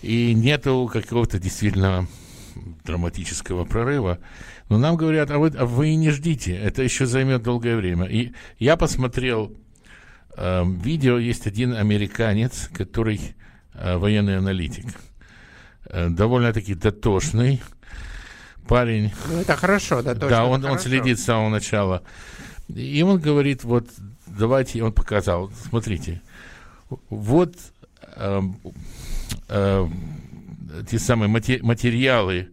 [0.02, 2.08] И нету какого-то действительно
[2.84, 4.20] драматического прорыва.
[4.70, 8.06] Но нам говорят, а вы, а вы не ждите, это еще займет долгое время.
[8.06, 9.56] И я посмотрел
[10.36, 13.36] э, видео, есть один американец, который
[13.74, 14.86] э, военный аналитик.
[15.86, 17.62] Э, довольно-таки дотошный
[18.68, 19.14] парень.
[19.28, 20.30] Ну, это хорошо, дотошный.
[20.30, 22.04] Да, он, он следит с самого начала.
[22.68, 23.88] И он говорит, вот,
[24.26, 26.22] давайте, он показал, смотрите,
[27.10, 27.56] вот
[28.16, 28.42] э,
[29.50, 29.88] э,
[30.90, 32.50] те самые матери материалы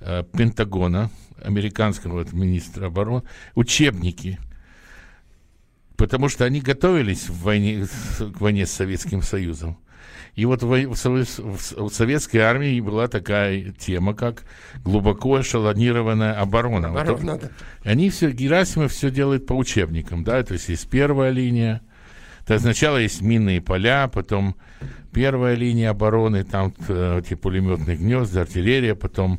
[0.00, 1.10] э, Пентагона,
[1.42, 3.22] американского вот, министра обороны,
[3.54, 4.38] учебники,
[5.96, 7.86] потому что они готовились в войне,
[8.18, 9.78] к войне с Советским Союзом.
[10.36, 14.44] И вот в, в, советской армии была такая тема, как
[14.84, 16.88] глубоко эшелонированная оборона.
[16.88, 17.48] оборона вот, да.
[17.82, 21.82] Они все, Герасимов все делает по учебникам, да, то есть есть первая линия,
[22.50, 24.56] то есть сначала есть минные поля, потом
[25.12, 29.38] первая линия обороны, там э, эти пулеметные гнезда, артиллерия, потом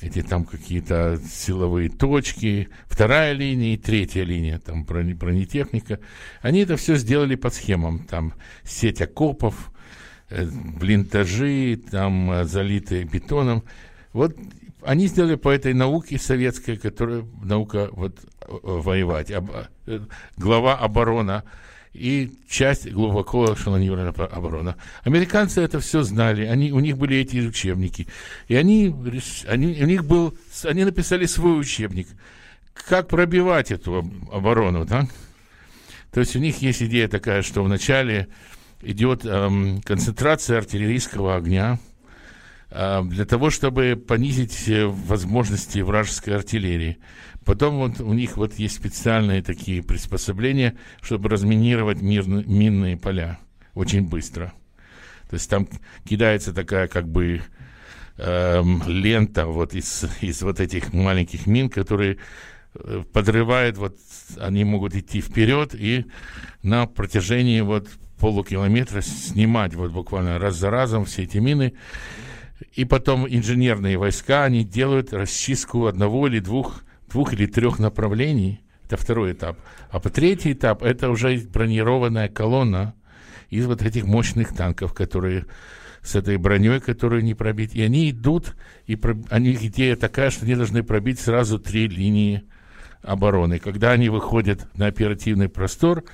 [0.00, 6.00] эти там какие-то силовые точки, вторая линия и третья линия, там бронетехника.
[6.42, 8.34] Они это все сделали по схемам, там
[8.64, 9.70] сеть окопов,
[10.28, 13.62] э, блиндажи, там э, залитые бетоном.
[14.12, 14.36] Вот
[14.82, 19.48] они сделали по этой науке советской, которая наука вот воевать, об,
[20.36, 21.44] глава оборона
[21.92, 24.76] и часть глубоко эшелонированная оборона.
[25.04, 28.06] Американцы это все знали, они, у них были эти учебники,
[28.48, 28.94] и они,
[29.46, 32.08] они, у них был, они написали свой учебник,
[32.72, 35.08] как пробивать эту оборону, да?
[36.12, 38.28] То есть у них есть идея такая, что вначале
[38.82, 41.78] идет эм, концентрация артиллерийского огня,
[42.70, 46.98] для того, чтобы понизить э, возможности вражеской артиллерии.
[47.44, 53.38] Потом вот у них вот есть специальные такие приспособления, чтобы разминировать мирно, минные поля
[53.74, 54.52] очень быстро.
[55.30, 55.66] То есть там
[56.04, 57.40] кидается такая как бы
[58.18, 62.18] эм, лента вот из, из вот этих маленьких мин, которые
[62.74, 63.96] э, подрывают, вот
[64.38, 66.04] они могут идти вперед и
[66.62, 67.88] на протяжении вот
[68.18, 71.74] полукилометра снимать вот буквально раз за разом все эти мины.
[72.72, 78.60] И потом инженерные войска, они делают расчистку одного или двух двух или трех направлений.
[78.84, 79.58] Это второй этап.
[79.90, 82.94] А по третий этап это уже бронированная колонна
[83.50, 85.46] из вот этих мощных танков, которые
[86.02, 87.74] с этой броней, которую не пробить.
[87.74, 88.54] И они идут,
[88.86, 92.44] и про, они, идея такая, что они должны пробить сразу три линии
[93.02, 93.58] обороны.
[93.58, 96.04] Когда они выходят на оперативный простор,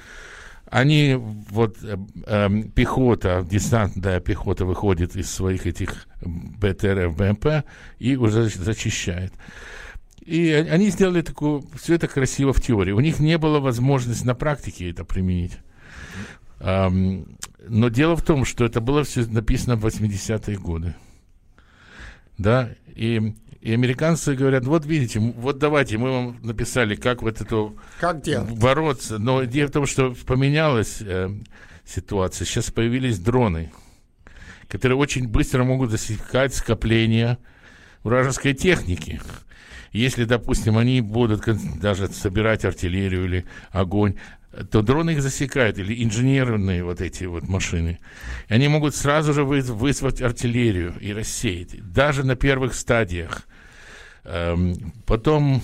[0.74, 1.96] они, вот э,
[2.26, 7.64] э, пехота, десантная пехота выходит из своих этих БТР, БМП
[8.00, 9.32] и уже зачищает.
[10.26, 12.90] И они сделали такую, все это красиво в теории.
[12.90, 15.58] У них не было возможности на практике это применить.
[16.58, 17.36] Um,
[17.68, 20.96] но дело в том, что это было все написано в 80-е годы.
[22.36, 27.72] Да, и, и американцы говорят, вот видите, вот давайте, мы вам написали, как вот это
[27.98, 28.50] как делать?
[28.50, 29.18] бороться.
[29.18, 31.30] Но дело в том, что поменялась э,
[31.82, 32.44] ситуация.
[32.44, 33.72] Сейчас появились дроны,
[34.68, 37.38] которые очень быстро могут засекать скопления
[38.02, 39.22] вражеской техники.
[39.92, 41.46] Если, допустим, они будут
[41.80, 44.16] даже собирать артиллерию или огонь,
[44.70, 47.98] то дроны их засекают, или инженерные вот эти вот машины.
[48.48, 53.46] И они могут сразу же вызвать артиллерию и рассеять, даже на первых стадиях.
[54.24, 55.62] Эм, потом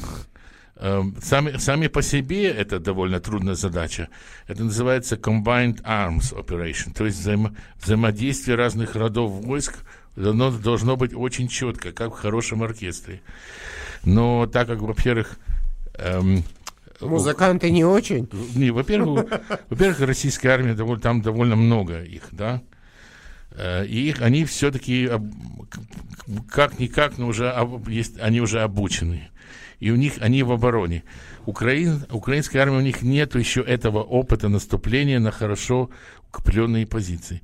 [0.77, 4.09] эм, сами, сами по себе это довольно трудная задача.
[4.47, 9.79] Это называется Combined Arms Operation, то есть взаимо, взаимодействие разных родов войск
[10.17, 13.23] оно должно быть очень четко, как в хорошем оркестре.
[14.05, 15.39] Но так как, во-первых...
[15.95, 16.45] Эм,
[17.01, 18.29] Музыканты не очень?
[18.55, 19.27] Не, во-первых,
[19.71, 22.61] во-первых, российская армия, там довольно много их, да.
[23.61, 25.11] Э, и они все-таки
[26.51, 27.55] как-никак, но уже
[27.89, 29.29] есть, они уже обучены.
[29.81, 31.05] И у них они в обороне.
[31.45, 35.91] Украин, украинская армия, у них нет еще этого опыта наступления на хорошо
[36.29, 37.43] укрепленные позиции.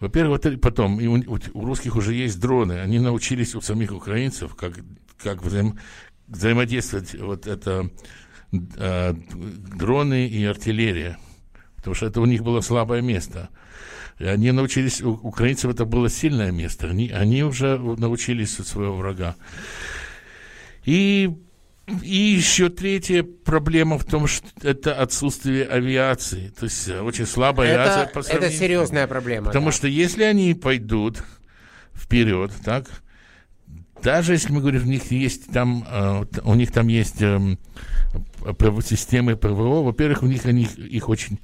[0.00, 4.78] Во-первых, потом, и у, у русских уже есть дроны, они научились у самих украинцев, как,
[5.22, 5.78] как взаим,
[6.26, 7.90] взаимодействовать вот это
[8.52, 9.14] э,
[9.76, 11.18] дроны и артиллерия,
[11.76, 13.50] потому что это у них было слабое место.
[14.18, 19.34] Они научились, у украинцев это было сильное место, они, они уже научились у своего врага.
[20.84, 21.30] И
[22.02, 26.48] и еще третья проблема в том, что это отсутствие авиации.
[26.58, 28.06] То есть э, очень слабая это, авиация.
[28.06, 29.48] По это серьезная проблема.
[29.48, 29.72] Потому да.
[29.72, 31.22] что если они пойдут
[31.94, 32.86] вперед, так,
[34.02, 37.38] даже если мы говорим, у них есть там, э, у них там есть э,
[38.82, 41.38] системы ПВО, во-первых, у них они, их очень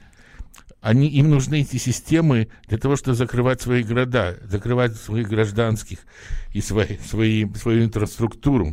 [0.80, 5.98] они, им нужны эти системы для того, чтобы закрывать свои города, закрывать своих гражданских
[6.52, 8.72] и свои, свои, свою инфраструктуру.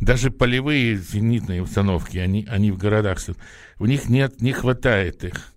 [0.00, 3.18] Даже полевые зенитные установки, они, они в городах,
[3.78, 5.52] у них нет, не хватает их.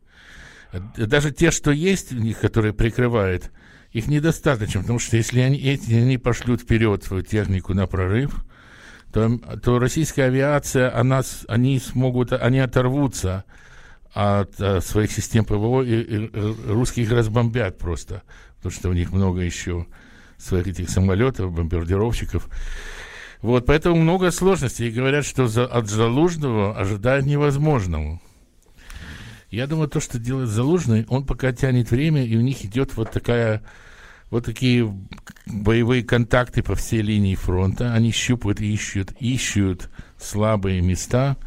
[0.97, 3.51] Даже те, что есть у них, которые прикрывают,
[3.91, 8.45] их недостаточно, потому что если они, эти, они пошлют вперед свою технику на прорыв,
[9.11, 13.45] то, то российская авиация, она, они смогут, они оторвутся
[14.13, 18.23] от а, своих систем ПВО, и, и, и русских разбомбят просто,
[18.57, 19.85] потому что у них много еще
[20.37, 22.49] своих этих самолетов, бомбардировщиков.
[23.41, 24.87] Вот, поэтому много сложностей.
[24.87, 28.19] И говорят, что за, от Залужного ожидать невозможного.
[29.49, 33.11] Я думаю, то, что делает Залужный, он пока тянет время, и у них идет вот
[33.11, 33.63] такая,
[34.29, 34.93] вот такие
[35.45, 37.93] боевые контакты по всей линии фронта.
[37.93, 41.37] Они щупают, ищут, ищут слабые места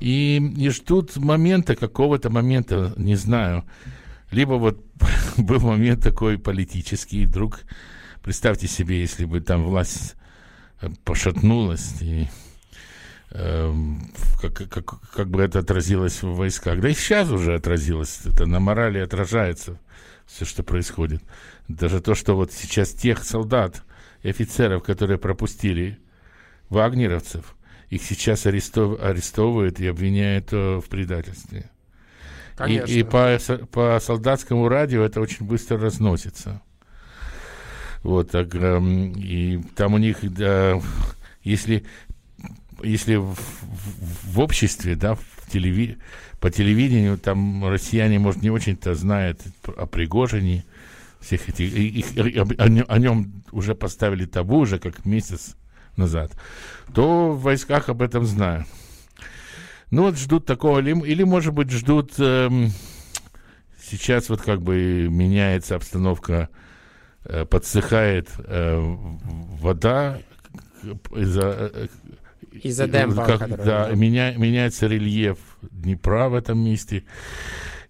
[0.00, 3.64] и, и ждут момента, какого-то момента, не знаю.
[4.30, 4.84] Либо вот
[5.36, 7.60] был момент такой политический, вдруг,
[8.22, 10.16] представьте себе, если бы там власть
[11.04, 12.26] пошатнулась, и
[13.30, 13.74] э,
[14.40, 16.80] как, как, как бы это отразилось в войсках.
[16.80, 19.78] Да и сейчас уже отразилось, это на морали отражается
[20.26, 21.22] все, что происходит.
[21.68, 23.82] Даже то, что вот сейчас тех солдат
[24.22, 25.98] и офицеров, которые пропустили
[26.68, 27.55] вагнеровцев,
[27.90, 31.70] их сейчас арестов, арестовывают и обвиняют э, в предательстве.
[32.56, 32.92] Конечно.
[32.92, 33.38] И, и по,
[33.70, 36.62] по солдатскому радио это очень быстро разносится.
[38.02, 40.80] Вот, так, эм, и там у них, да,
[41.42, 41.84] если,
[42.82, 45.98] если в, в, в обществе, да, в телеви,
[46.40, 50.64] по телевидению, там россияне, может, не очень-то знают о Пригожине,
[51.20, 55.56] всех этих, их, их, о, о нем уже поставили табу уже как месяц
[55.96, 56.32] назад,
[56.94, 58.66] то в войсках об этом знают.
[59.90, 62.70] Ну вот ждут такого, или, или может быть ждут, эм,
[63.82, 66.48] сейчас вот как бы меняется обстановка
[67.28, 68.78] Э, подсыхает э,
[69.60, 70.20] вода
[71.12, 71.88] из-за э,
[72.52, 75.38] из-за демпа, как, да, меня, меняется рельеф
[75.72, 77.04] Днепра в этом месте.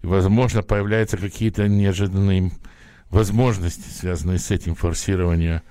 [0.01, 2.51] Возможно, появляются какие-то неожиданные
[3.11, 5.61] возможности, связанные с этим форсирование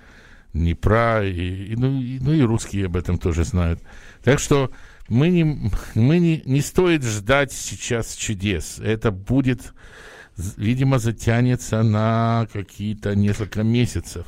[0.59, 3.81] Днепра, и, и, ну, и, ну и русские об этом тоже знают.
[4.23, 4.71] Так что
[5.09, 8.79] мы не, мы не, не стоит ждать сейчас чудес.
[8.79, 9.73] Это будет
[10.57, 14.27] видимо, затянется на какие-то несколько месяцев.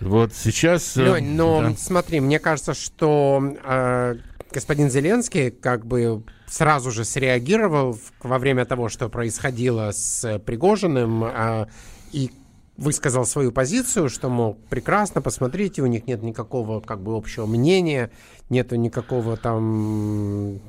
[0.00, 0.96] Вот сейчас...
[0.96, 1.74] Э, Лень, но да.
[1.76, 4.16] смотри, мне кажется, что э,
[4.52, 11.66] господин Зеленский как бы сразу же среагировал во время того, что происходило с Пригожиным, э,
[12.12, 12.30] и
[12.76, 18.10] высказал свою позицию, что, мол, прекрасно, посмотрите, у них нет никакого как бы общего мнения,
[18.50, 20.54] нету никакого там,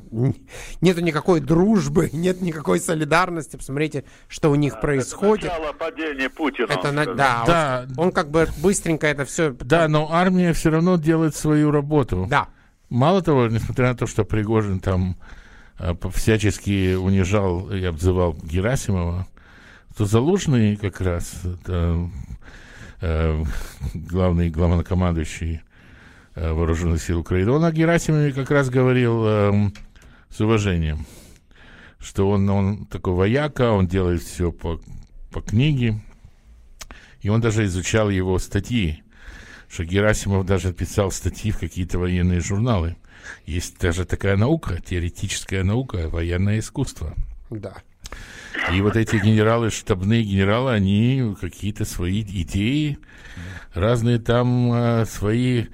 [0.81, 5.51] нету никакой дружбы, нет никакой солидарности, посмотрите, что у них да, происходит.
[5.51, 6.71] Это падения Путина.
[6.71, 7.85] Это, на, да, да.
[7.97, 9.51] Он, он как бы быстренько это все...
[9.51, 12.27] Да, но армия все равно делает свою работу.
[12.29, 12.49] Да.
[12.89, 15.17] Мало того, несмотря на то, что Пригожин там
[15.79, 19.27] э, всячески унижал и обзывал Герасимова,
[19.97, 22.09] то Залужный как раз, это,
[23.01, 23.43] э,
[23.93, 25.61] главный главнокомандующий
[26.35, 29.71] э, вооруженных сил Украины, он о Герасимове как раз говорил э,
[30.29, 31.05] с уважением,
[31.97, 34.81] что он, он такой вояка, он делает все по,
[35.31, 36.01] по книге,
[37.21, 39.01] и он даже изучал его статьи,
[39.69, 42.97] что Герасимов даже писал статьи в какие-то военные журналы.
[43.45, 47.15] Есть даже такая наука, теоретическая наука, военное искусство.
[47.49, 47.77] Да.
[48.73, 52.97] И вот эти генералы, штабные генералы, они какие-то свои идеи,
[53.73, 55.65] разные там э, свои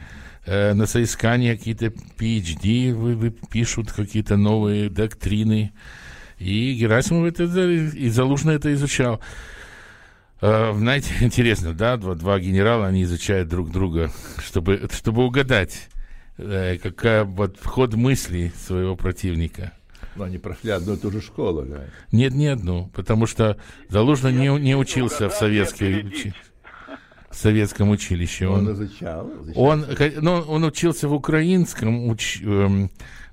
[0.45, 5.71] э, на соискание какие-то PhD вы, вы пишут, какие-то новые доктрины.
[6.37, 9.21] И Герасимов это, и Залужный это изучал.
[10.41, 14.11] Uh, знаете, интересно, да, два, два генерала, они изучают друг друга,
[14.43, 15.87] чтобы, чтобы угадать,
[16.37, 19.73] э, какая вот ход мысли своего противника.
[20.15, 21.85] Но они прошли одну и ту же школу, да?
[22.11, 23.57] Нет, не одну, потому что
[23.89, 26.33] Залужный не, не учился в советской учи...
[27.29, 28.47] в советском училище.
[28.47, 29.63] Он, он изучал, изучал.
[29.63, 29.85] Он,
[30.17, 32.41] ну, он учился в украинском уч...
[32.41, 32.91] эм,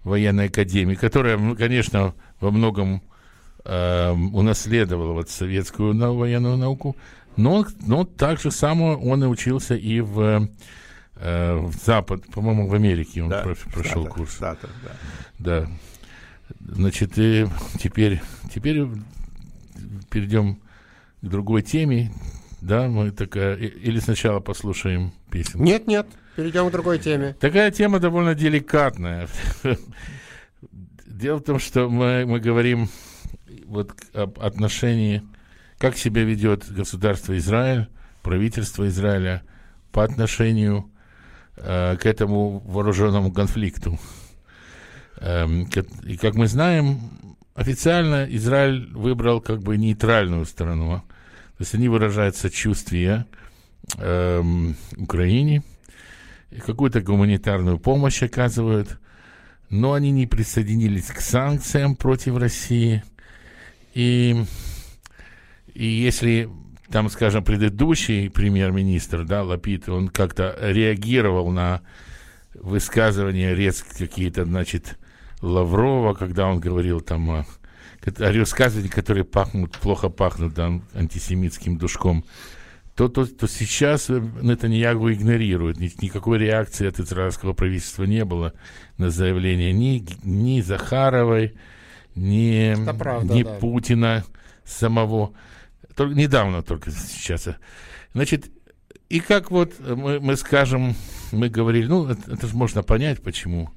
[0.08, 3.02] военной академии, которая, ну, конечно, во многом
[3.64, 6.96] э, унаследовала вот советскую на, военную науку,
[7.36, 10.48] но, но так же само он и учился и в,
[11.16, 14.34] э, в Запад, по-моему, в Америке он да, прошел Штатах, курс.
[14.34, 14.90] Штатах, да.
[15.38, 15.68] Да.
[16.60, 17.46] Значит, и
[17.78, 18.20] теперь,
[18.52, 18.86] теперь
[20.10, 20.60] перейдем
[21.20, 22.12] к другой теме.
[22.60, 23.56] Да, мы такая...
[23.56, 25.62] Или сначала послушаем песню?
[25.62, 27.36] Нет, нет, перейдем к другой теме.
[27.40, 29.28] Такая тема довольно деликатная.
[31.06, 32.88] Дело в том, что мы, мы говорим
[33.66, 35.22] вот об отношении,
[35.78, 37.88] как себя ведет государство Израиль,
[38.22, 39.42] правительство Израиля
[39.92, 40.90] по отношению
[41.56, 43.98] э, к этому вооруженному конфликту.
[45.20, 45.68] Эм,
[46.04, 47.00] и как мы знаем,
[47.54, 51.02] официально Израиль выбрал как бы нейтральную сторону.
[51.56, 53.26] То есть они выражают сочувствие
[53.98, 55.62] эм, Украине,
[56.64, 58.98] какую-то гуманитарную помощь оказывают,
[59.70, 63.02] но они не присоединились к санкциям против России.
[63.94, 64.44] И,
[65.74, 66.48] и если
[66.90, 71.82] там, скажем, предыдущий премьер-министр, да, Лапид, он как-то реагировал на
[72.54, 74.96] высказывания резко какие-то, значит,
[75.40, 77.46] Лаврова, когда он говорил там о,
[78.06, 82.24] о высказываниях, которые пахнут, плохо пахнут там, антисемитским душком,
[82.94, 85.78] то, то, то сейчас Нетаньягу игнорирует.
[85.78, 88.54] Ни, никакой реакции от израильского правительства не было
[88.96, 91.54] на заявление ни, ни Захаровой,
[92.16, 93.54] ни, правда, ни да.
[93.54, 94.24] Путина
[94.64, 95.32] самого.
[95.94, 97.48] Только, недавно только сейчас.
[98.14, 98.50] Значит,
[99.08, 100.96] и как вот мы, мы скажем,
[101.30, 103.70] мы говорили, ну, это, это же можно понять, почему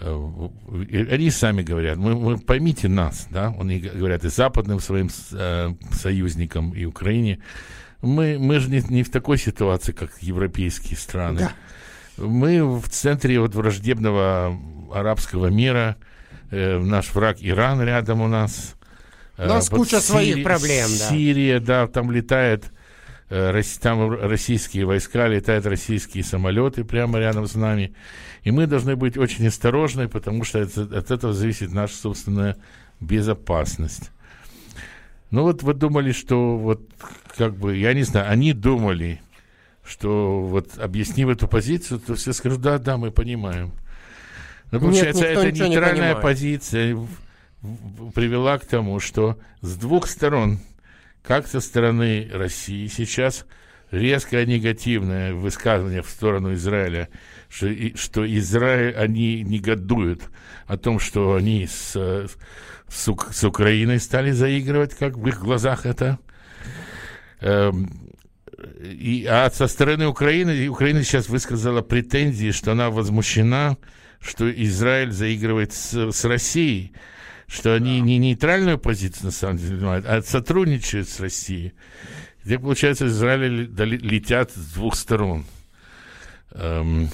[0.00, 6.72] они сами говорят, мы, мы поймите нас, да, они говорят и западным своим э, союзникам,
[6.72, 7.40] и Украине,
[8.00, 11.40] мы, мы же не, не в такой ситуации, как европейские страны.
[11.40, 11.52] Да.
[12.24, 14.56] Мы в центре вот враждебного
[14.94, 15.96] арабского мира,
[16.50, 18.76] э, наш враг Иран рядом у нас.
[19.36, 21.08] У нас э, куча Сирия, своих проблем, да.
[21.08, 22.77] Сирия, да, там летает Э,
[23.28, 27.94] там российские войска, летают российские самолеты прямо рядом с нами.
[28.42, 32.56] И мы должны быть очень осторожны, потому что это, от этого зависит наша собственная
[33.00, 34.10] безопасность.
[35.30, 36.80] Ну вот вы думали, что вот
[37.36, 39.20] как бы, я не знаю, они думали,
[39.84, 43.72] что вот объяснив эту позицию, то все скажут, да, да, мы понимаем.
[44.70, 46.98] Но получается, Нет, эта нейтральная не позиция
[48.14, 50.60] привела к тому, что с двух сторон
[51.28, 53.44] как со стороны России сейчас
[53.90, 57.10] резкое негативное высказывание в сторону Израиля,
[57.50, 60.22] что, что Израиль, они негодуют
[60.66, 61.92] о том, что они с,
[62.88, 66.18] с, с Украиной стали заигрывать, как в их глазах это.
[67.42, 68.10] Эм,
[68.80, 73.76] и, а со стороны Украины, Украина сейчас высказала претензии, что она возмущена,
[74.18, 76.94] что Израиль заигрывает с, с Россией
[77.48, 81.72] что они не нейтральную позицию на самом деле занимают, а сотрудничают с Россией.
[82.44, 85.44] Где, получается, Израиль летят с двух сторон.
[86.52, 87.08] Эм,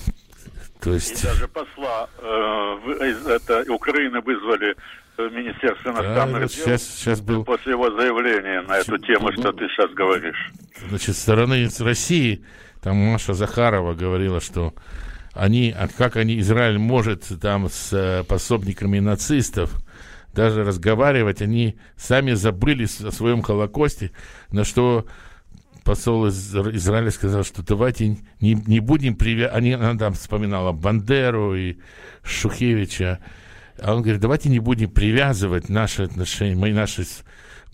[0.81, 1.23] то есть...
[1.23, 4.77] И даже посла э, это, Украины вызвали
[5.17, 7.45] в Министерство иностранных да, дел сейчас, сейчас был...
[7.45, 10.53] после его заявления на эту тему, что ты сейчас говоришь.
[10.89, 12.45] Значит, с стороны России,
[12.83, 14.75] там Маша Захарова говорила, что
[15.33, 19.71] они, а как они, Израиль может там с э, пособниками нацистов
[20.35, 24.11] даже разговаривать, они сами забыли о своем Холокосте,
[24.51, 25.07] на что
[25.85, 31.77] посол из Израиля сказал, что давайте не, не будем привязывать, она там вспоминала Бандеру и
[32.23, 33.21] Шухевича,
[33.81, 37.05] а он говорит, давайте не будем привязывать наши отношения, мои наши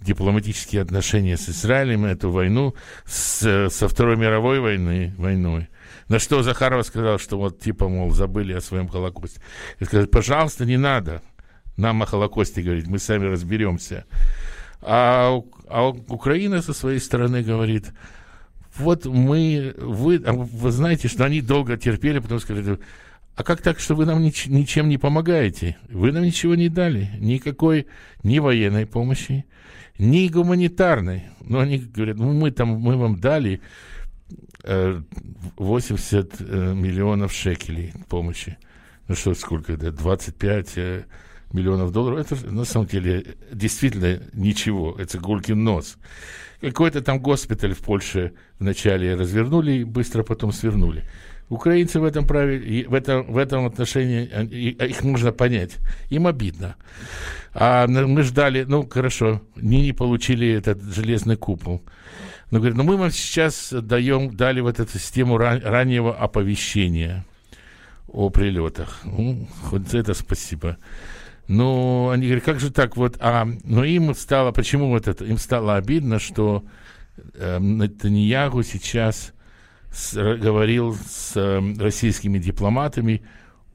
[0.01, 5.69] дипломатические отношения с Израилем, эту войну с, со Второй мировой войны, войной.
[6.09, 9.41] На что Захарова сказал, что вот типа, мол, забыли о своем Холокосте.
[9.79, 11.23] И сказал, пожалуйста, не надо
[11.81, 14.05] нам о Холокосте говорить, мы сами разберемся.
[14.83, 17.93] А, а Украина со своей стороны говорит,
[18.77, 22.79] вот мы, вы, а вы знаете, что они долго терпели, потом сказали,
[23.37, 25.77] а как так, что вы нам нич- ничем не помогаете?
[25.89, 27.87] Вы нам ничего не дали, никакой
[28.23, 29.47] ни военной помощи,
[29.99, 31.25] ни гуманитарной.
[31.41, 33.61] Но они говорят, ну мы там, мы вам дали
[34.63, 35.03] э,
[35.57, 38.59] 80 э, миллионов шекелей помощи.
[39.09, 39.91] Ну что, сколько это?
[39.91, 41.05] 25 э,
[41.53, 45.97] миллионов долларов, это на самом деле действительно ничего, это гулькин нос.
[46.61, 51.05] Какой-то там госпиталь в Польше вначале развернули и быстро потом свернули.
[51.49, 54.29] Украинцы в этом праве, в этом, в этом отношении,
[54.79, 55.79] а их можно понять.
[56.09, 56.77] Им обидно.
[57.53, 61.83] А мы ждали, ну, хорошо, не, не получили этот железный купол.
[62.51, 67.25] Но говорит, ну мы вам сейчас даем, дали вот эту систему ран, раннего оповещения
[68.09, 69.01] о прилетах.
[69.05, 70.77] Ну, хоть за это спасибо.
[71.53, 75.37] Ну, они говорят, как же так вот, а, но им стало, почему вот это, им
[75.37, 76.63] стало обидно, что
[77.35, 79.33] э, Натаньягу сейчас
[79.91, 83.23] с, говорил с э, российскими дипломатами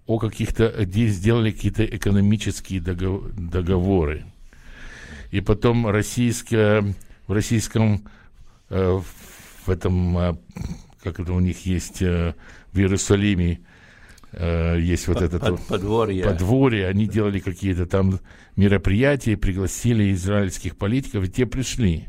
[0.05, 4.23] о каких-то, где сделали какие-то экономические договор, договоры.
[5.31, 6.95] И потом российское,
[7.27, 8.05] в российском,
[8.69, 9.01] э,
[9.65, 10.37] в этом, э,
[11.03, 12.35] как это у них есть, э,
[12.71, 13.59] в Иерусалиме,
[14.35, 16.25] э, есть вот это под, подворье.
[16.25, 18.19] подворье, они делали какие-то там
[18.55, 22.07] мероприятия, пригласили израильских политиков, и те пришли.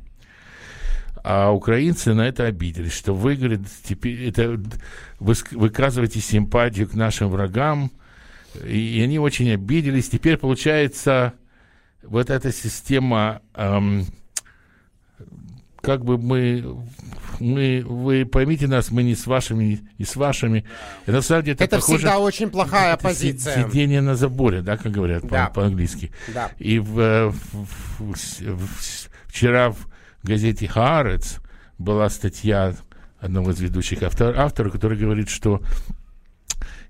[1.23, 4.61] А украинцы на это обиделись, что вы, говорит, теперь это
[5.19, 7.91] вы выказываете симпатию к нашим врагам,
[8.65, 10.09] и, и они очень обиделись.
[10.09, 11.35] Теперь получается
[12.03, 14.07] вот эта система, эм,
[15.87, 16.65] как бы мы,
[17.39, 20.65] мы, вы поймите нас, мы не с вашими, не с вашими.
[21.07, 23.69] И на самом деле это, это похоже, всегда очень плохая это позиция.
[23.69, 25.47] Сидение на заборе, да, как говорят да.
[25.47, 26.11] по- по-английски.
[26.35, 26.51] Да.
[26.59, 27.67] И в, в,
[28.01, 28.79] в,
[29.29, 29.87] вчера в
[30.25, 31.37] газете «Хаарец»
[31.79, 32.75] была статья
[33.21, 35.63] одного из ведущих автор, авторов, который говорит, что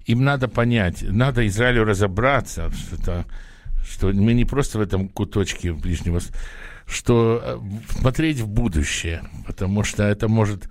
[0.07, 3.27] им надо понять, надо Израилю разобраться, что,
[3.87, 6.21] что мы не просто в этом куточке Ближнего
[6.87, 7.61] что э,
[7.91, 10.69] смотреть в будущее, потому что это может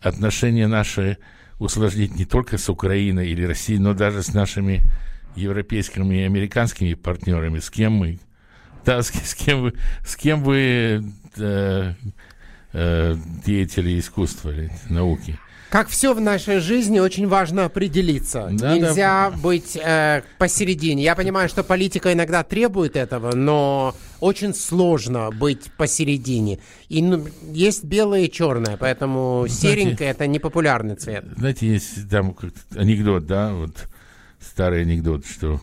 [0.00, 1.18] отношения наши
[1.58, 4.82] усложнить не только с Украиной или Россией, но даже с нашими
[5.34, 8.18] европейскими и американскими партнерами, с кем мы,
[8.84, 9.74] да, с, с кем вы,
[10.06, 11.04] с кем вы
[11.36, 11.94] э,
[12.72, 15.38] э, деятели искусства или науки.
[15.76, 18.48] Как все в нашей жизни, очень важно определиться.
[18.50, 19.36] Да, Нельзя да.
[19.36, 21.04] быть э, посередине.
[21.04, 26.60] Я понимаю, что политика иногда требует этого, но очень сложно быть посередине.
[26.88, 31.26] И ну, есть белое и черное, поэтому знаете, серенькое это непопулярный цвет.
[31.36, 32.34] Знаете, есть там
[32.74, 33.86] анекдот, да, вот
[34.40, 35.60] старый анекдот, что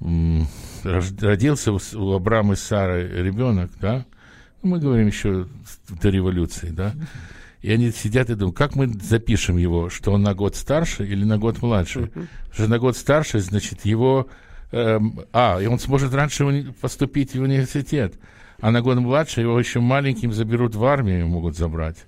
[0.00, 0.48] м-
[0.82, 4.06] родился у, у Абрама и Сары ребенок, да,
[4.62, 5.46] мы говорим еще
[6.00, 6.94] до революции, да,
[7.62, 11.24] и они сидят и думают, как мы запишем его, что он на год старше или
[11.24, 12.10] на год младше.
[12.14, 12.26] Uh-huh.
[12.52, 14.28] Что на год старше, значит, его...
[14.72, 18.14] Эм, а, и он сможет раньше поступить в университет.
[18.60, 22.06] А на год младше его еще маленьким заберут в армию, могут забрать.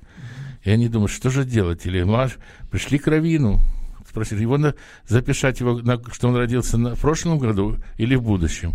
[0.62, 1.84] И они думают, что же делать?
[1.86, 2.36] Или младше...
[2.70, 3.61] Пришли к Равину,
[4.09, 4.74] спросили его на...
[5.07, 6.00] записать его, на...
[6.12, 6.94] что он родился на...
[6.94, 8.72] в прошлом году или в будущем.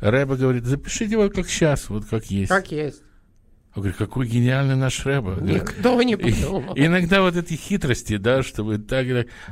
[0.00, 2.50] Рэба говорит, запишите его как сейчас, вот как есть.
[2.50, 3.02] Как есть.
[3.74, 5.38] Он говорит, какой гениальный наш Рэба.
[5.40, 6.74] Никто не подумал.
[6.74, 9.06] И, иногда вот эти хитрости, да, чтобы так,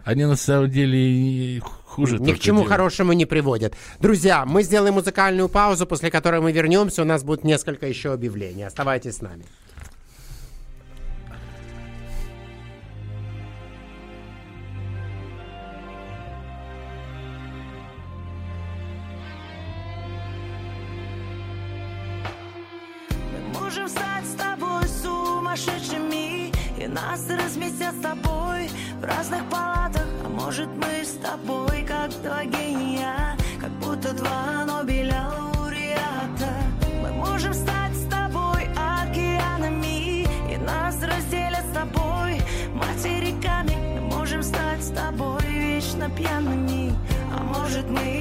[0.04, 2.18] они на самом деле хуже.
[2.18, 2.68] Ни к чему делают.
[2.68, 3.74] хорошему не приводят.
[4.00, 7.02] Друзья, мы сделаем музыкальную паузу, после которой мы вернемся.
[7.02, 8.64] У нас будет несколько еще объявлений.
[8.64, 9.44] Оставайтесь с нами.
[27.16, 28.68] Нас разместят с тобой
[29.00, 30.06] в разных палатах.
[30.24, 36.52] А может мы с тобой как два гения Как будто два Нобеля лауреата.
[37.02, 42.40] Мы можем стать с тобой океанами И нас разделят с тобой
[42.74, 43.98] материками.
[43.98, 46.92] Мы можем стать с тобой вечно пьяными.
[47.34, 48.16] А может мы